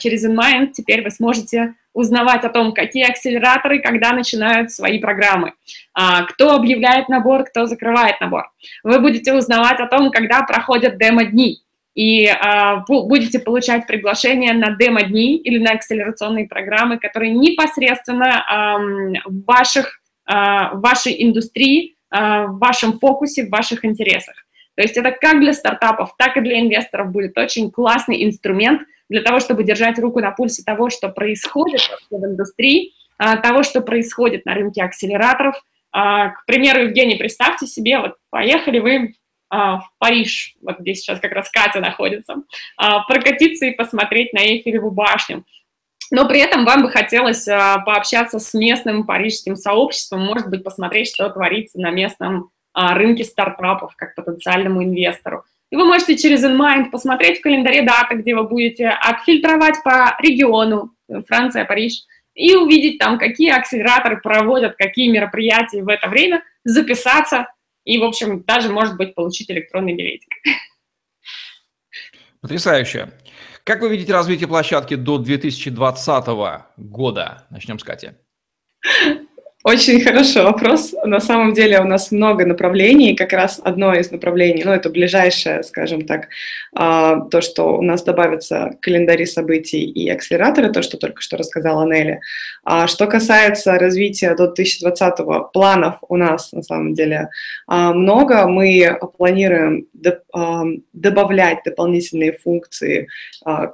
через 0.00 0.28
InMind 0.28 0.72
теперь 0.72 1.02
вы 1.02 1.10
сможете 1.10 1.74
узнавать 1.98 2.44
о 2.44 2.48
том, 2.48 2.72
какие 2.72 3.10
акселераторы, 3.10 3.80
когда 3.80 4.12
начинают 4.12 4.70
свои 4.70 5.00
программы, 5.00 5.54
а, 5.94 6.22
кто 6.22 6.54
объявляет 6.54 7.08
набор, 7.08 7.42
кто 7.44 7.66
закрывает 7.66 8.20
набор. 8.20 8.44
Вы 8.84 9.00
будете 9.00 9.34
узнавать 9.34 9.80
о 9.80 9.88
том, 9.88 10.12
когда 10.12 10.42
проходят 10.42 10.96
демо-дни, 10.96 11.58
и 11.96 12.26
а, 12.28 12.84
будете 12.86 13.40
получать 13.40 13.88
приглашения 13.88 14.52
на 14.52 14.76
демо-дни 14.76 15.38
или 15.38 15.58
на 15.58 15.72
акселерационные 15.72 16.46
программы, 16.46 16.98
которые 16.98 17.32
непосредственно 17.32 19.18
в, 19.26 19.44
ваших, 19.44 20.00
а, 20.24 20.74
в 20.74 20.80
вашей 20.80 21.20
индустрии, 21.24 21.96
в 22.10 22.58
вашем 22.58 22.98
фокусе, 23.00 23.44
в 23.44 23.50
ваших 23.50 23.84
интересах. 23.84 24.36
То 24.76 24.82
есть 24.82 24.96
это 24.96 25.10
как 25.10 25.40
для 25.40 25.52
стартапов, 25.52 26.14
так 26.16 26.36
и 26.36 26.40
для 26.40 26.60
инвесторов 26.60 27.10
будет 27.10 27.36
очень 27.36 27.72
классный 27.72 28.24
инструмент– 28.24 28.82
для 29.08 29.22
того, 29.22 29.40
чтобы 29.40 29.64
держать 29.64 29.98
руку 29.98 30.20
на 30.20 30.30
пульсе 30.30 30.62
того, 30.62 30.90
что 30.90 31.08
происходит 31.08 31.80
в 32.10 32.24
индустрии, 32.24 32.92
а, 33.18 33.36
того, 33.36 33.62
что 33.62 33.80
происходит 33.80 34.46
на 34.46 34.54
рынке 34.54 34.82
акселераторов. 34.82 35.56
А, 35.92 36.28
к 36.30 36.46
примеру, 36.46 36.82
Евгений, 36.82 37.16
представьте 37.16 37.66
себе, 37.66 37.98
вот 37.98 38.16
поехали 38.30 38.78
вы 38.78 39.14
а, 39.50 39.78
в 39.80 39.90
Париж, 39.98 40.54
вот 40.62 40.78
где 40.78 40.94
сейчас 40.94 41.18
как 41.18 41.32
раз 41.32 41.50
Катя 41.50 41.80
находится, 41.80 42.36
прокатиться 42.76 43.66
и 43.66 43.74
посмотреть 43.74 44.32
на 44.32 44.40
Эйфелеву 44.40 44.90
башню. 44.90 45.44
Но 46.10 46.26
при 46.26 46.40
этом 46.40 46.64
вам 46.64 46.82
бы 46.82 46.90
хотелось 46.90 47.44
пообщаться 47.44 48.38
с 48.38 48.54
местным 48.54 49.04
парижским 49.04 49.56
сообществом, 49.56 50.24
может 50.24 50.48
быть, 50.48 50.64
посмотреть, 50.64 51.12
что 51.12 51.28
творится 51.28 51.78
на 51.78 51.90
местном 51.90 52.50
рынке 52.74 53.24
стартапов, 53.24 53.94
как 53.94 54.14
потенциальному 54.14 54.82
инвестору. 54.82 55.44
И 55.70 55.76
вы 55.76 55.84
можете 55.84 56.16
через 56.16 56.44
InMind 56.44 56.90
посмотреть 56.90 57.38
в 57.38 57.42
календаре 57.42 57.82
даты, 57.82 58.16
где 58.16 58.34
вы 58.34 58.44
будете 58.44 58.88
отфильтровать 58.88 59.82
по 59.84 60.16
региону, 60.20 60.94
Франция, 61.26 61.64
Париж, 61.64 62.04
и 62.34 62.54
увидеть 62.54 62.98
там, 62.98 63.18
какие 63.18 63.50
акселераторы 63.50 64.20
проводят, 64.20 64.76
какие 64.76 65.10
мероприятия 65.10 65.82
в 65.82 65.88
это 65.88 66.08
время, 66.08 66.42
записаться 66.64 67.48
и, 67.84 67.98
в 67.98 68.04
общем, 68.04 68.44
даже, 68.44 68.70
может 68.70 68.96
быть, 68.96 69.14
получить 69.14 69.50
электронный 69.50 69.94
билетик. 69.94 70.30
Потрясающе. 72.40 73.10
Как 73.64 73.82
вы 73.82 73.90
видите 73.90 74.12
развитие 74.12 74.48
площадки 74.48 74.94
до 74.94 75.18
2020 75.18 76.26
года? 76.76 77.46
Начнем 77.50 77.78
с 77.78 77.84
Кати. 77.84 78.12
Очень 79.68 80.00
хороший 80.00 80.44
вопрос. 80.44 80.94
На 81.04 81.20
самом 81.20 81.52
деле 81.52 81.78
у 81.80 81.84
нас 81.84 82.10
много 82.10 82.46
направлений. 82.46 83.14
Как 83.14 83.34
раз 83.34 83.60
одно 83.62 83.92
из 83.92 84.10
направлений, 84.10 84.62
ну, 84.64 84.72
это 84.72 84.88
ближайшее, 84.88 85.62
скажем 85.62 86.06
так, 86.06 86.28
а, 86.72 87.20
то, 87.28 87.42
что 87.42 87.76
у 87.76 87.82
нас 87.82 88.02
добавятся 88.02 88.70
календари 88.80 89.26
событий 89.26 89.84
и 89.84 90.08
акселераторы, 90.08 90.72
то, 90.72 90.80
что 90.80 90.96
только 90.96 91.20
что 91.20 91.36
рассказала 91.36 91.84
Нелли. 91.84 92.20
А 92.64 92.86
что 92.86 93.06
касается 93.06 93.78
развития 93.78 94.34
до 94.34 94.46
2020 94.46 95.52
планов 95.52 95.96
у 96.08 96.16
нас, 96.16 96.50
на 96.52 96.62
самом 96.62 96.94
деле, 96.94 97.28
а, 97.66 97.92
много. 97.92 98.46
Мы 98.46 98.98
планируем 99.18 99.86
добавлять 100.94 101.58
дополнительные 101.66 102.32
функции 102.32 103.08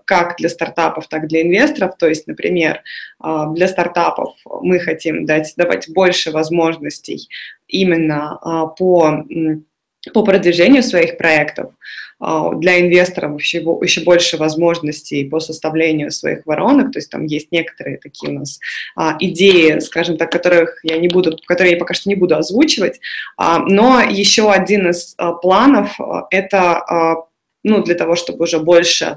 как 0.07 0.37
для 0.39 0.49
стартапов, 0.49 1.07
так 1.07 1.25
и 1.25 1.27
для 1.29 1.43
инвесторов. 1.43 1.97
То 1.99 2.09
есть, 2.09 2.27
например, 2.27 2.83
для 3.21 3.69
стартапов 3.69 4.35
мы 4.63 4.79
хотим 4.79 5.25
дать, 5.25 5.53
давать 5.57 5.84
давать 5.85 5.95
больше 5.95 6.31
возможностей 6.31 7.29
именно 7.69 8.39
а, 8.43 8.67
по, 8.67 9.25
по 10.13 10.25
продвижению 10.25 10.83
своих 10.83 11.17
проектов, 11.17 11.71
а, 12.21 12.55
для 12.55 12.81
инвесторов 12.81 13.39
еще, 13.39 13.59
еще 13.59 14.03
больше 14.03 14.37
возможностей 14.37 15.29
по 15.29 15.41
составлению 15.41 16.11
своих 16.11 16.47
воронок, 16.47 16.93
то 16.93 16.99
есть 16.99 17.11
там 17.11 17.27
есть 17.27 17.53
некоторые 17.53 17.99
такие 17.99 18.33
у 18.33 18.39
нас 18.39 18.61
а, 18.97 19.17
идеи, 19.21 19.79
скажем 19.81 20.17
так, 20.17 20.31
которых 20.31 20.81
я 20.85 20.99
не 20.99 21.09
буду, 21.09 21.39
которые 21.47 21.73
я 21.73 21.79
пока 21.79 21.95
что 21.95 22.09
не 22.09 22.17
буду 22.17 22.37
озвучивать, 22.37 23.01
но 23.39 24.01
еще 24.01 24.51
один 24.51 24.91
из 24.91 25.17
планов 25.43 25.99
это 26.31 27.25
ну, 27.67 27.83
для 27.83 27.95
того, 27.95 28.15
чтобы 28.15 28.45
уже 28.45 28.59
больше 28.59 29.17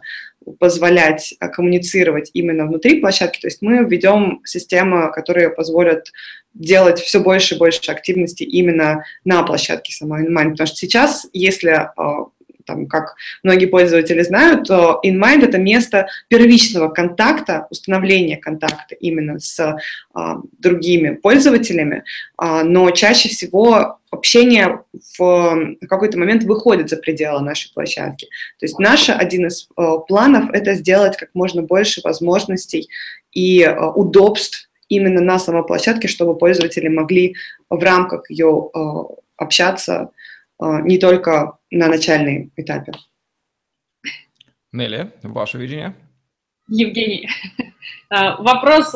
позволять 0.59 1.35
коммуницировать 1.53 2.31
именно 2.33 2.65
внутри 2.65 2.99
площадки. 2.99 3.41
То 3.41 3.47
есть 3.47 3.61
мы 3.61 3.83
введем 3.83 4.41
систему, 4.45 5.11
которая 5.11 5.49
позволит 5.49 6.11
делать 6.53 6.99
все 6.99 7.19
больше 7.19 7.55
и 7.55 7.57
больше 7.57 7.91
активности 7.91 8.43
именно 8.43 9.03
на 9.25 9.43
площадке 9.43 9.93
самой 9.93 10.25
InMind. 10.25 10.51
Потому 10.51 10.67
что 10.67 10.77
сейчас, 10.77 11.27
если 11.33 11.69
а, 11.69 12.27
там, 12.67 12.85
как 12.85 13.15
многие 13.43 13.65
пользователи 13.65 14.21
знают, 14.21 14.69
InMind– 14.69 15.45
это 15.45 15.57
место 15.57 16.07
первичного 16.27 16.89
контакта, 16.89 17.67
установления 17.71 18.37
контакта 18.37 18.93
именно 18.95 19.39
с 19.39 19.77
а, 20.13 20.37
другими 20.59 21.15
пользователями, 21.15 22.03
а, 22.37 22.63
но 22.63 22.91
чаще 22.91 23.29
всего 23.29 23.99
общение 24.11 24.83
в 25.17 25.75
какой-то 25.89 26.17
момент 26.17 26.43
выходит 26.43 26.89
за 26.89 26.97
пределы 26.97 27.41
нашей 27.41 27.73
площадки. 27.73 28.27
То 28.59 28.65
есть 28.65 28.77
наш 28.79 29.09
один 29.09 29.47
из 29.47 29.69
а, 29.75 29.97
планов– 29.99 30.49
это 30.53 30.75
сделать 30.75 31.17
как 31.17 31.29
можно 31.33 31.61
больше 31.61 32.01
возможностей 32.03 32.89
и 33.31 33.63
а, 33.63 33.89
удобств 33.89 34.69
именно 34.89 35.21
на 35.21 35.39
самой 35.39 35.65
площадке, 35.65 36.07
чтобы 36.07 36.37
пользователи 36.37 36.87
могли 36.87 37.35
в 37.69 37.81
рамках 37.83 38.29
ее 38.29 38.69
э, 38.73 38.79
общаться 39.37 39.93
э, 39.93 40.16
не 40.59 40.97
только 40.97 41.57
на 41.71 41.87
начальном 41.87 42.51
этапе. 42.55 42.93
Нелли, 44.71 45.11
ваше 45.23 45.57
видение? 45.57 45.95
Евгений, 46.69 47.29
э, 48.09 48.35
вопрос, 48.39 48.93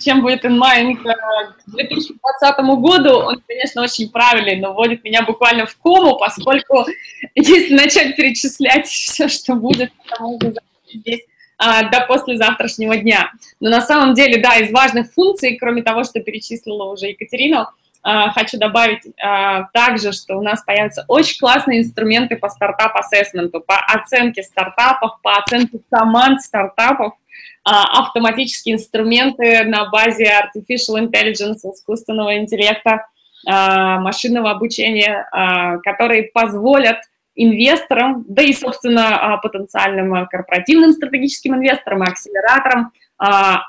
чем 0.00 0.22
будет 0.22 0.44
InMind 0.44 0.96
к 0.96 1.70
2020 1.70 2.58
году, 2.80 3.10
он, 3.18 3.40
конечно, 3.46 3.82
очень 3.82 4.10
правильный, 4.10 4.56
но 4.56 4.72
вводит 4.72 5.04
меня 5.04 5.22
буквально 5.22 5.66
в 5.66 5.76
кому, 5.76 6.18
поскольку 6.18 6.84
если 7.34 7.74
начать 7.74 8.16
перечислять 8.16 8.86
все, 8.88 9.28
что 9.28 9.54
будет, 9.54 9.92
то 10.08 10.22
можно 10.22 10.54
здесь 10.92 11.22
до 11.58 12.04
послезавтрашнего 12.08 12.96
дня. 12.96 13.30
Но 13.60 13.70
на 13.70 13.80
самом 13.80 14.14
деле, 14.14 14.42
да, 14.42 14.56
из 14.56 14.72
важных 14.72 15.12
функций, 15.12 15.56
кроме 15.56 15.82
того, 15.82 16.02
что 16.02 16.18
перечислила 16.18 16.90
уже 16.90 17.06
Екатерина, 17.10 17.70
хочу 18.02 18.58
добавить 18.58 19.02
а, 19.22 19.68
также, 19.72 20.12
что 20.12 20.36
у 20.36 20.42
нас 20.42 20.62
появятся 20.62 21.04
очень 21.06 21.38
классные 21.38 21.80
инструменты 21.80 22.36
по 22.36 22.48
стартап-ассессменту, 22.48 23.60
по 23.60 23.76
оценке 23.78 24.42
стартапов, 24.42 25.20
по 25.22 25.36
оценке 25.38 25.78
команд 25.90 26.40
стартапов, 26.40 27.14
автоматические 27.64 28.74
инструменты 28.74 29.62
на 29.64 29.88
базе 29.88 30.24
artificial 30.24 30.98
intelligence, 30.98 31.58
искусственного 31.62 32.38
интеллекта, 32.38 33.06
машинного 33.46 34.50
обучения, 34.50 35.28
которые 35.84 36.24
позволят 36.24 36.98
инвесторам, 37.34 38.24
да 38.28 38.42
и, 38.42 38.52
собственно, 38.52 39.34
а, 39.34 39.36
потенциальным 39.38 40.14
а, 40.14 40.26
корпоративным 40.26 40.92
стратегическим 40.92 41.54
инвесторам 41.54 42.02
акселераторам 42.02 42.92
а, 43.18 43.62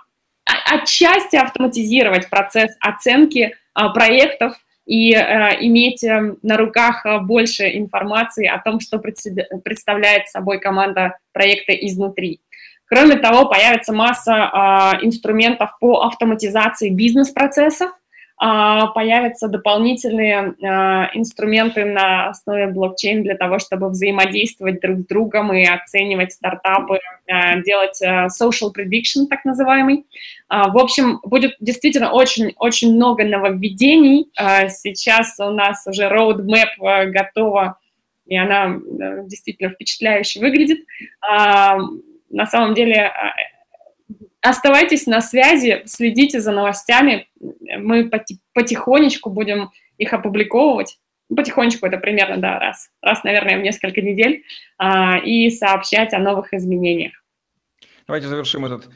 отчасти 0.45 1.35
автоматизировать 1.35 2.29
процесс 2.29 2.71
оценки 2.79 3.55
проектов 3.93 4.55
и 4.85 5.13
иметь 5.13 6.03
э, 6.03 6.35
на 6.41 6.57
руках 6.57 7.05
больше 7.21 7.77
информации 7.77 8.45
о 8.47 8.59
том, 8.59 8.81
что 8.81 8.99
представляет 8.99 10.27
собой 10.27 10.59
команда 10.59 11.17
проекта 11.31 11.71
изнутри. 11.71 12.41
Кроме 12.85 13.15
того, 13.15 13.47
появится 13.47 13.93
масса 13.93 14.99
инструментов 15.01 15.77
по 15.79 16.01
автоматизации 16.01 16.89
бизнес-процессов, 16.89 17.89
а, 17.89 18.02
появятся 18.37 19.47
дополнительные 19.47 20.55
а, 20.63 21.09
инструменты 21.13 21.85
на 21.85 22.29
основе 22.29 22.67
блокчейн 22.67 23.23
для 23.23 23.35
того, 23.35 23.59
чтобы 23.59 23.89
взаимодействовать 23.89 24.81
друг 24.81 24.99
с 24.99 25.05
другом 25.05 25.53
и 25.53 25.65
оценивать 25.65 26.33
стартапы, 26.33 26.99
а, 27.27 27.57
делать 27.61 28.01
social 28.01 28.71
prediction, 28.75 29.27
так 29.29 29.45
называемый. 29.45 30.05
В 30.49 30.77
общем, 30.77 31.19
будет 31.23 31.55
действительно 31.59 32.11
очень-очень 32.11 32.93
много 32.95 33.23
нововведений. 33.23 34.29
Сейчас 34.69 35.39
у 35.39 35.49
нас 35.49 35.87
уже 35.87 36.03
roadmap 36.03 37.09
готова, 37.11 37.79
и 38.27 38.37
она 38.37 38.79
действительно 39.23 39.69
впечатляюще 39.69 40.41
выглядит. 40.41 40.79
На 41.21 42.45
самом 42.45 42.73
деле 42.75 43.11
Оставайтесь 44.43 45.07
на 45.07 45.21
связи, 45.21 45.83
следите 45.85 46.41
за 46.41 46.51
новостями. 46.51 47.29
Мы 47.39 48.11
потихонечку 48.53 49.29
будем 49.29 49.71
их 49.97 50.11
опубликовывать. 50.11 50.99
Потихонечку 51.33 51.85
это 51.85 51.97
примерно, 51.97 52.37
да, 52.37 52.59
раз, 52.59 52.89
раз, 53.01 53.23
наверное, 53.23 53.57
в 53.57 53.61
несколько 53.61 54.01
недель, 54.01 54.43
а, 54.77 55.17
и 55.17 55.49
сообщать 55.49 56.13
о 56.13 56.19
новых 56.19 56.53
изменениях. 56.53 57.13
Давайте 58.05 58.27
завершим 58.27 58.65
этот 58.65 58.89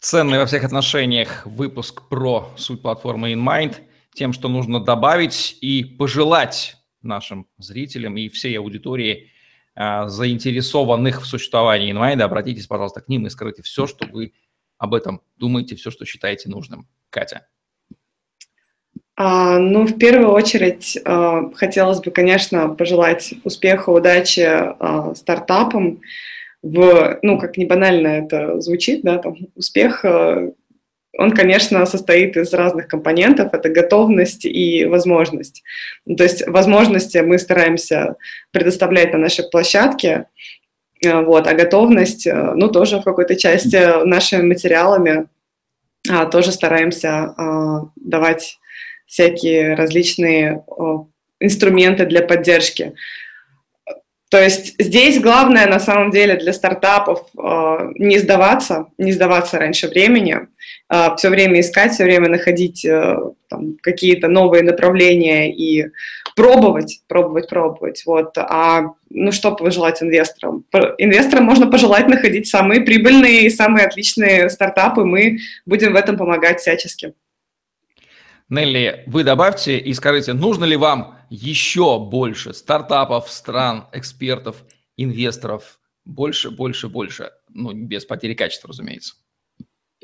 ценный 0.00 0.38
во 0.38 0.46
всех 0.46 0.64
отношениях 0.64 1.46
выпуск 1.46 2.08
про 2.08 2.50
суть 2.56 2.82
платформы 2.82 3.34
InMind 3.34 3.76
тем, 4.14 4.32
что 4.32 4.48
нужно 4.48 4.80
добавить 4.80 5.56
и 5.60 5.84
пожелать 5.84 6.74
нашим 7.02 7.46
зрителям 7.56 8.16
и 8.16 8.28
всей 8.28 8.58
аудитории 8.58 9.30
а, 9.76 10.08
заинтересованных 10.08 11.22
в 11.22 11.24
существовании 11.24 11.94
InMind, 11.94 12.20
обратитесь, 12.20 12.66
пожалуйста, 12.66 13.00
к 13.00 13.08
ним 13.08 13.28
и 13.28 13.30
скажите 13.30 13.62
все, 13.62 13.86
что 13.86 14.04
вы 14.08 14.32
об 14.78 14.94
этом 14.94 15.22
думаете, 15.36 15.76
все, 15.76 15.90
что 15.90 16.04
считаете 16.04 16.48
нужным. 16.48 16.88
Катя. 17.10 17.46
А, 19.16 19.58
ну, 19.58 19.84
в 19.84 19.98
первую 19.98 20.30
очередь, 20.30 20.96
а, 21.04 21.50
хотелось 21.54 22.00
бы, 22.00 22.10
конечно, 22.10 22.68
пожелать 22.68 23.34
успеха, 23.44 23.90
удачи 23.90 24.46
а, 24.46 25.14
стартапам. 25.14 26.00
В, 26.62 27.18
ну, 27.22 27.38
как 27.38 27.56
не 27.56 27.66
банально 27.66 28.08
это 28.08 28.60
звучит, 28.60 29.02
да, 29.02 29.18
там, 29.18 29.36
успех, 29.54 30.04
а, 30.04 30.52
он, 31.18 31.32
конечно, 31.32 31.84
состоит 31.84 32.36
из 32.36 32.52
разных 32.54 32.86
компонентов. 32.86 33.52
Это 33.52 33.68
готовность 33.70 34.44
и 34.44 34.84
возможность. 34.84 35.64
То 36.04 36.22
есть 36.22 36.46
возможности 36.46 37.18
мы 37.18 37.40
стараемся 37.40 38.14
предоставлять 38.52 39.12
на 39.12 39.18
нашей 39.18 39.50
площадке, 39.50 40.26
вот, 41.04 41.46
а 41.46 41.54
готовность, 41.54 42.26
э, 42.26 42.52
ну, 42.54 42.68
тоже 42.68 42.98
в 42.98 43.04
какой-то 43.04 43.36
части 43.36 44.04
нашими 44.04 44.42
материалами 44.42 45.26
а, 46.08 46.26
тоже 46.26 46.52
стараемся 46.52 47.34
а, 47.36 47.90
давать 47.96 48.58
всякие 49.06 49.74
различные 49.74 50.64
инструменты 51.40 52.04
для 52.06 52.22
поддержки. 52.22 52.94
То 54.30 54.42
есть 54.42 54.74
здесь 54.78 55.20
главное 55.20 55.66
на 55.66 55.80
самом 55.80 56.10
деле 56.10 56.36
для 56.36 56.52
стартапов 56.52 57.20
э, 57.36 57.92
не 57.94 58.18
сдаваться, 58.18 58.88
не 58.98 59.12
сдаваться 59.12 59.58
раньше 59.58 59.88
времени, 59.88 60.48
э, 60.90 61.16
все 61.16 61.30
время 61.30 61.60
искать, 61.60 61.92
все 61.92 62.04
время 62.04 62.28
находить 62.28 62.84
э, 62.84 63.16
какие-то 63.80 64.28
новые 64.28 64.62
направления 64.62 65.50
и 65.50 65.86
пробовать, 66.36 67.00
пробовать, 67.08 67.48
пробовать. 67.48 68.02
Вот. 68.04 68.36
А 68.36 68.92
ну 69.08 69.32
что 69.32 69.56
пожелать 69.56 70.02
инвесторам? 70.02 70.64
Инвесторам 70.98 71.44
можно 71.44 71.66
пожелать 71.66 72.06
находить 72.06 72.48
самые 72.48 72.82
прибыльные 72.82 73.46
и 73.46 73.50
самые 73.50 73.86
отличные 73.86 74.50
стартапы. 74.50 75.04
Мы 75.04 75.38
будем 75.64 75.94
в 75.94 75.96
этом 75.96 76.18
помогать 76.18 76.60
всячески. 76.60 77.14
Нелли, 78.50 79.04
вы 79.06 79.24
добавьте 79.24 79.78
и 79.78 79.94
скажите, 79.94 80.34
нужно 80.34 80.64
ли 80.64 80.76
вам 80.76 81.17
еще 81.30 81.98
больше 81.98 82.52
стартапов, 82.54 83.30
стран, 83.30 83.86
экспертов, 83.92 84.64
инвесторов, 84.96 85.78
больше, 86.04 86.50
больше, 86.50 86.88
больше, 86.88 87.30
ну, 87.48 87.72
без 87.72 88.04
потери 88.04 88.34
качества, 88.34 88.68
разумеется. 88.68 89.14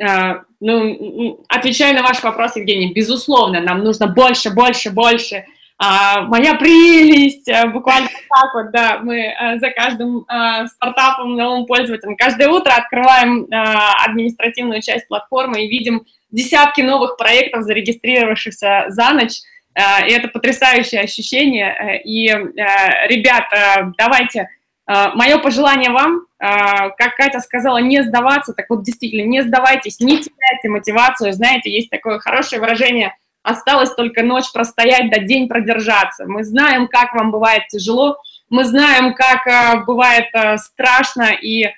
А, 0.03 0.43
ну, 0.61 1.45
отвечая 1.49 1.95
на 1.95 2.03
ваш 2.03 2.23
вопрос, 2.23 2.57
Евгений, 2.57 2.93
безусловно, 2.93 3.61
нам 3.61 3.85
нужно 3.85 4.07
больше, 4.07 4.51
больше, 4.51 4.91
больше. 4.91 5.45
А, 5.77 6.23
моя 6.23 6.55
прелесть, 6.55 7.49
а, 7.49 7.67
буквально 7.67 8.09
так 8.09 8.55
вот, 8.55 8.71
да, 8.73 9.01
мы 9.03 9.27
а, 9.29 9.59
за 9.59 9.71
каждым 9.71 10.25
а, 10.29 10.67
стартапом, 10.67 11.37
новым 11.37 11.67
пользователем, 11.67 12.17
каждое 12.17 12.49
утро 12.49 12.73
открываем 12.73 13.47
а, 13.53 14.05
административную 14.05 14.83
часть 14.83 15.09
платформы 15.09 15.65
и 15.65 15.69
видим 15.69 16.07
десятки 16.31 16.81
новых 16.81 17.17
проектов, 17.17 17.63
зарегистрировавшихся 17.63 18.87
за 18.89 19.11
ночь, 19.13 19.41
и 19.77 20.13
это 20.13 20.29
потрясающее 20.29 21.01
ощущение. 21.01 21.73
Э, 21.73 21.99
и, 22.03 22.29
э, 22.29 23.09
ребята, 23.09 23.93
давайте, 23.99 24.49
мое 24.87 25.39
пожелание 25.39 25.91
вам, 25.91 26.27
как 26.39 27.17
Катя 27.17 27.41
сказала, 27.41 27.79
не 27.79 28.03
сдаваться, 28.03 28.53
так 28.53 28.67
вот 28.69 28.83
действительно, 28.83 29.27
не 29.27 29.43
сдавайтесь, 29.43 29.99
не 29.99 30.19
теряйте 30.19 30.69
мотивацию. 30.69 31.33
Знаете, 31.33 31.71
есть 31.71 31.89
такое 31.89 32.19
хорошее 32.19 32.61
выражение 32.61 33.17
«осталось 33.43 33.95
только 33.95 34.23
ночь 34.23 34.53
простоять, 34.53 35.11
да 35.11 35.21
день 35.21 35.49
продержаться». 35.49 36.27
Мы 36.27 36.45
знаем, 36.45 36.87
как 36.87 37.15
вам 37.15 37.31
бывает 37.31 37.63
тяжело, 37.69 38.19
мы 38.51 38.65
знаем, 38.65 39.15
как 39.15 39.87
бывает 39.87 40.27
страшно 40.61 41.31
и 41.33 41.73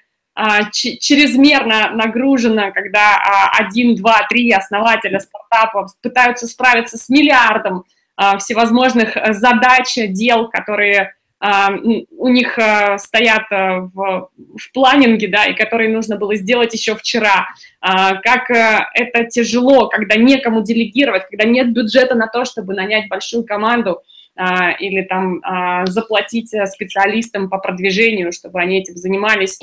чрезмерно 0.70 1.90
нагружена, 1.92 2.70
когда 2.70 3.16
а, 3.16 3.50
один, 3.58 3.94
два, 3.94 4.26
три 4.28 4.52
основателя 4.52 5.18
стартапа 5.18 5.88
пытаются 6.02 6.46
справиться 6.46 6.98
с 6.98 7.08
миллиардом 7.08 7.84
а, 8.16 8.38
всевозможных 8.38 9.16
э, 9.16 9.32
задач, 9.32 9.94
дел, 9.96 10.48
которые 10.48 11.12
у 11.38 12.28
них 12.28 12.58
э, 12.58 12.96
стоят 12.96 13.44
э, 13.50 13.80
в, 13.92 14.30
в 14.32 14.72
планинге, 14.72 15.28
да, 15.28 15.44
и 15.44 15.54
которые 15.54 15.90
нужно 15.90 16.16
было 16.16 16.34
сделать 16.34 16.72
еще 16.72 16.96
вчера. 16.96 17.46
Как 17.78 18.50
это 18.50 19.26
тяжело, 19.26 19.88
когда 19.88 20.16
некому 20.16 20.62
делегировать, 20.62 21.24
когда 21.28 21.44
нет 21.44 21.72
бюджета 21.72 22.14
на 22.14 22.26
то, 22.26 22.46
чтобы 22.46 22.74
нанять 22.74 23.08
большую 23.08 23.44
команду 23.44 24.00
или 24.80 25.02
там 25.02 25.40
заплатить 25.86 26.48
специалистам 26.48 27.48
по 27.48 27.58
продвижению, 27.58 28.32
чтобы 28.32 28.60
они 28.60 28.80
этим 28.80 28.96
занимались. 28.96 29.60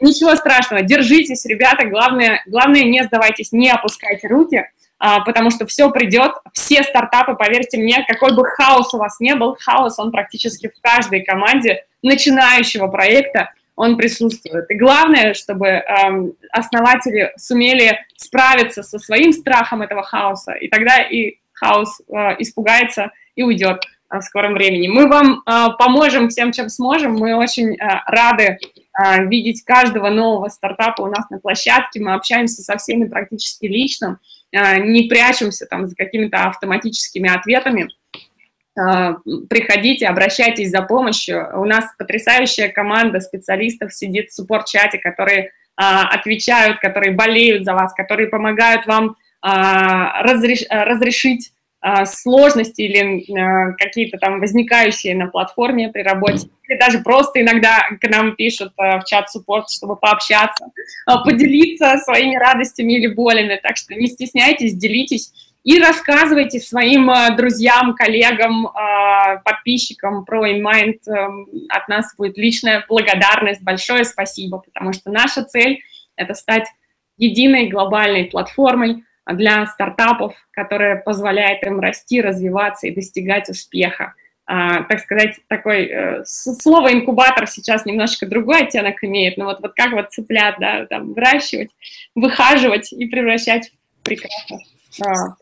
Ничего 0.00 0.34
страшного, 0.36 0.82
держитесь, 0.82 1.44
ребята, 1.46 1.86
главное, 1.86 2.42
главное 2.46 2.82
не 2.82 3.02
сдавайтесь, 3.04 3.52
не 3.52 3.70
опускайте 3.70 4.28
руки, 4.28 4.66
а, 4.98 5.20
потому 5.20 5.50
что 5.50 5.66
все 5.66 5.90
придет, 5.90 6.32
все 6.52 6.82
стартапы, 6.82 7.34
поверьте 7.34 7.78
мне, 7.78 8.04
какой 8.08 8.34
бы 8.34 8.44
хаос 8.44 8.94
у 8.94 8.98
вас 8.98 9.20
не 9.20 9.34
был, 9.34 9.56
хаос, 9.60 9.98
он 9.98 10.10
практически 10.10 10.68
в 10.68 10.80
каждой 10.80 11.22
команде 11.22 11.84
начинающего 12.02 12.88
проекта, 12.88 13.52
он 13.74 13.98
присутствует. 13.98 14.70
И 14.70 14.74
главное, 14.74 15.34
чтобы 15.34 15.66
эм, 15.66 16.32
основатели 16.50 17.32
сумели 17.36 17.98
справиться 18.16 18.82
со 18.82 18.98
своим 18.98 19.32
страхом 19.32 19.82
этого 19.82 20.02
хаоса, 20.02 20.52
и 20.52 20.68
тогда 20.68 21.02
и 21.02 21.36
хаос 21.52 22.00
э, 22.08 22.36
испугается 22.38 23.12
и 23.34 23.42
уйдет 23.42 23.82
в 24.10 24.20
скором 24.22 24.54
времени. 24.54 24.88
Мы 24.88 25.08
вам 25.08 25.42
э, 25.46 25.68
поможем 25.78 26.28
всем, 26.28 26.52
чем 26.52 26.68
сможем. 26.68 27.14
Мы 27.14 27.34
очень 27.36 27.74
э, 27.74 28.00
рады 28.06 28.58
видеть 29.26 29.62
каждого 29.62 30.08
нового 30.08 30.48
стартапа 30.48 31.02
у 31.02 31.08
нас 31.08 31.28
на 31.28 31.38
площадке, 31.38 32.00
мы 32.00 32.14
общаемся 32.14 32.62
со 32.62 32.78
всеми 32.78 33.04
практически 33.04 33.66
лично, 33.66 34.20
не 34.50 35.02
прячемся 35.02 35.66
там 35.66 35.86
за 35.86 35.94
какими-то 35.94 36.44
автоматическими 36.44 37.28
ответами. 37.28 37.90
Приходите, 38.74 40.06
обращайтесь 40.06 40.70
за 40.70 40.80
помощью. 40.80 41.46
У 41.60 41.66
нас 41.66 41.84
потрясающая 41.98 42.70
команда 42.70 43.20
специалистов 43.20 43.92
сидит 43.92 44.30
в 44.30 44.34
суппорт-чате, 44.34 44.96
которые 44.96 45.50
отвечают, 45.76 46.78
которые 46.80 47.12
болеют 47.12 47.66
за 47.66 47.74
вас, 47.74 47.92
которые 47.92 48.30
помогают 48.30 48.86
вам 48.86 49.16
разрешить 50.72 51.52
сложности 52.04 52.82
или 52.82 53.38
а, 53.38 53.72
какие-то 53.72 54.18
там 54.18 54.40
возникающие 54.40 55.14
на 55.14 55.28
платформе 55.28 55.88
при 55.88 56.02
работе, 56.02 56.48
или 56.66 56.78
даже 56.78 57.00
просто 57.00 57.40
иногда 57.40 57.86
к 58.00 58.08
нам 58.08 58.34
пишут 58.34 58.72
а, 58.76 58.98
в 58.98 59.04
чат 59.04 59.30
суппорт, 59.30 59.70
чтобы 59.70 59.96
пообщаться, 59.96 60.66
поделиться 61.24 61.96
своими 61.98 62.36
радостями 62.36 62.94
или 62.94 63.06
болями. 63.06 63.60
Так 63.62 63.76
что 63.76 63.94
не 63.94 64.08
стесняйтесь, 64.08 64.74
делитесь 64.74 65.32
и 65.62 65.80
рассказывайте 65.80 66.60
своим 66.60 67.10
друзьям, 67.36 67.94
коллегам, 67.94 68.68
подписчикам 69.44 70.24
про 70.24 70.48
InMind. 70.48 70.98
Эм, 71.08 71.48
от 71.68 71.88
нас 71.88 72.14
будет 72.16 72.38
личная 72.38 72.84
благодарность, 72.88 73.62
большое 73.62 74.04
спасибо, 74.04 74.58
потому 74.58 74.92
что 74.92 75.10
наша 75.10 75.42
цель– 75.44 75.80
это 76.16 76.34
стать 76.34 76.68
единой 77.16 77.68
глобальной 77.68 78.26
платформой, 78.26 79.02
для 79.26 79.66
стартапов, 79.66 80.34
которая 80.50 80.96
позволяет 80.96 81.64
им 81.64 81.80
расти, 81.80 82.20
развиваться 82.20 82.86
и 82.86 82.94
достигать 82.94 83.48
успеха. 83.48 84.14
А, 84.48 84.84
так 84.84 85.00
сказать, 85.00 85.40
такой 85.48 85.86
э, 85.86 86.24
слово 86.24 86.92
инкубатор 86.92 87.48
сейчас 87.48 87.84
немножко 87.84 88.26
другой 88.26 88.62
оттенок 88.62 89.02
имеет, 89.02 89.36
но 89.36 89.46
вот, 89.46 89.60
вот 89.60 89.74
как 89.74 89.92
вот 89.92 90.12
цыплят, 90.12 90.56
да, 90.60 90.86
там, 90.86 91.14
выращивать, 91.14 91.70
выхаживать 92.14 92.92
и 92.92 93.06
превращать 93.06 93.72
в 94.00 94.04
прекрасных 94.04 94.60
а. 95.04 95.36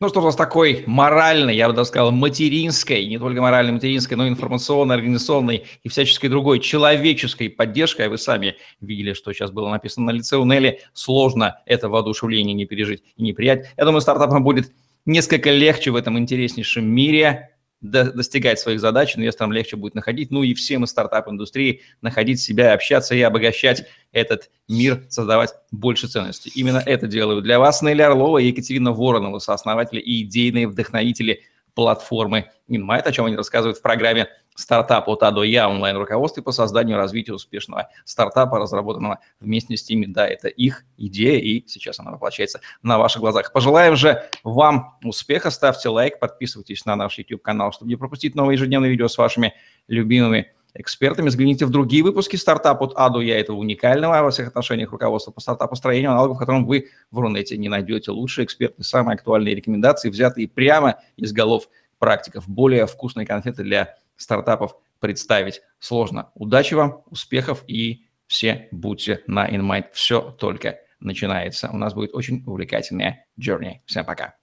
Ну 0.00 0.08
что 0.08 0.20
у 0.20 0.24
нас 0.24 0.36
такой 0.36 0.84
моральной, 0.86 1.56
я 1.56 1.68
бы 1.68 1.74
даже 1.74 1.88
сказал, 1.88 2.10
материнской, 2.10 3.06
не 3.06 3.18
только 3.18 3.40
моральной, 3.40 3.72
материнской, 3.72 4.16
но 4.16 4.26
и 4.26 4.28
информационной, 4.28 4.96
организационной 4.96 5.64
и 5.82 5.88
всяческой 5.88 6.28
другой 6.28 6.60
человеческой 6.60 7.48
поддержкой. 7.48 8.06
А 8.06 8.10
вы 8.10 8.18
сами 8.18 8.56
видели, 8.80 9.12
что 9.12 9.32
сейчас 9.32 9.50
было 9.50 9.70
написано 9.70 10.06
на 10.06 10.10
лице 10.10 10.36
у 10.36 10.44
Нелли. 10.44 10.80
Сложно 10.92 11.60
это 11.66 11.88
воодушевление 11.88 12.54
не 12.54 12.66
пережить 12.66 13.02
и 13.16 13.22
не 13.22 13.32
приять. 13.32 13.66
Я 13.76 13.84
думаю, 13.84 14.00
стартапам 14.00 14.42
будет 14.42 14.72
несколько 15.06 15.50
легче 15.50 15.90
в 15.90 15.96
этом 15.96 16.18
интереснейшем 16.18 16.86
мире 16.86 17.53
достигать 17.84 18.58
своих 18.58 18.80
задач, 18.80 19.16
инвесторам 19.16 19.52
легче 19.52 19.76
будет 19.76 19.94
находить, 19.94 20.30
ну 20.30 20.42
и 20.42 20.54
всем 20.54 20.84
из 20.84 20.90
стартап-индустрии 20.90 21.82
находить 22.00 22.40
себя, 22.40 22.72
общаться 22.72 23.14
и 23.14 23.20
обогащать 23.20 23.84
этот 24.10 24.50
мир, 24.68 25.04
создавать 25.10 25.50
больше 25.70 26.08
ценностей. 26.08 26.50
Именно 26.54 26.82
это 26.84 27.06
делаю 27.06 27.42
для 27.42 27.58
вас 27.58 27.82
Нелли 27.82 28.02
Орлова 28.02 28.38
и 28.38 28.46
Екатерина 28.46 28.92
Воронова, 28.92 29.38
сооснователи 29.38 30.00
и 30.00 30.22
идейные 30.22 30.66
вдохновители 30.66 31.42
платформы 31.74 32.50
InMind, 32.68 33.02
о 33.02 33.12
чем 33.12 33.26
они 33.26 33.36
рассказывают 33.36 33.78
в 33.78 33.82
программе 33.82 34.28
стартап 34.54 35.08
от 35.08 35.22
А 35.22 35.30
до 35.30 35.42
Я 35.42 35.68
онлайн-руководстве 35.68 36.42
по 36.42 36.52
созданию 36.52 36.96
и 36.96 37.00
развитию 37.00 37.36
успешного 37.36 37.88
стартапа, 38.04 38.58
разработанного 38.58 39.18
вместе 39.40 39.76
с 39.76 39.88
ними. 39.88 40.06
Да, 40.06 40.26
это 40.26 40.48
их 40.48 40.84
идея, 40.96 41.40
и 41.40 41.66
сейчас 41.66 41.98
она 41.98 42.12
воплощается 42.12 42.60
на 42.82 42.98
ваших 42.98 43.20
глазах. 43.20 43.52
Пожелаем 43.52 43.96
же 43.96 44.22
вам 44.44 44.96
успеха, 45.02 45.50
ставьте 45.50 45.88
лайк, 45.88 46.18
подписывайтесь 46.20 46.84
на 46.84 46.96
наш 46.96 47.18
YouTube-канал, 47.18 47.72
чтобы 47.72 47.88
не 47.88 47.96
пропустить 47.96 48.34
новые 48.34 48.54
ежедневные 48.54 48.90
видео 48.90 49.08
с 49.08 49.18
вашими 49.18 49.54
любимыми 49.88 50.52
экспертами. 50.74 51.28
Взгляните 51.28 51.66
в 51.66 51.70
другие 51.70 52.02
выпуски 52.02 52.36
стартап 52.36 52.82
от 52.82 52.92
А 52.96 53.08
до 53.08 53.20
Я, 53.20 53.38
этого 53.38 53.56
уникального 53.56 54.22
во 54.22 54.30
всех 54.30 54.48
отношениях 54.48 54.90
руководства 54.90 55.30
по 55.30 55.40
стартапостроению, 55.40 56.10
аналогов, 56.10 56.36
в 56.36 56.40
котором 56.40 56.66
вы 56.66 56.90
в 57.10 57.18
Рунете 57.18 57.56
не 57.56 57.68
найдете 57.68 58.10
лучшие 58.10 58.44
эксперты, 58.44 58.82
самые 58.82 59.14
актуальные 59.14 59.54
рекомендации, 59.54 60.10
взятые 60.10 60.48
прямо 60.48 61.00
из 61.16 61.32
голов 61.32 61.68
практиков. 61.98 62.48
Более 62.48 62.86
вкусные 62.86 63.26
конфеты 63.26 63.62
для 63.62 63.96
стартапов 64.16 64.76
представить 65.00 65.62
сложно. 65.78 66.30
Удачи 66.34 66.74
вам, 66.74 67.02
успехов 67.06 67.64
и 67.66 68.06
все 68.26 68.68
будьте 68.70 69.22
на 69.26 69.48
InMind. 69.48 69.86
Все 69.92 70.20
только 70.20 70.80
начинается. 71.00 71.70
У 71.70 71.76
нас 71.76 71.94
будет 71.94 72.14
очень 72.14 72.42
увлекательная 72.46 73.26
journey. 73.38 73.80
Всем 73.84 74.04
пока. 74.04 74.34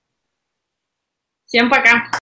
Всем 1.45 1.69
пока. 1.69 2.20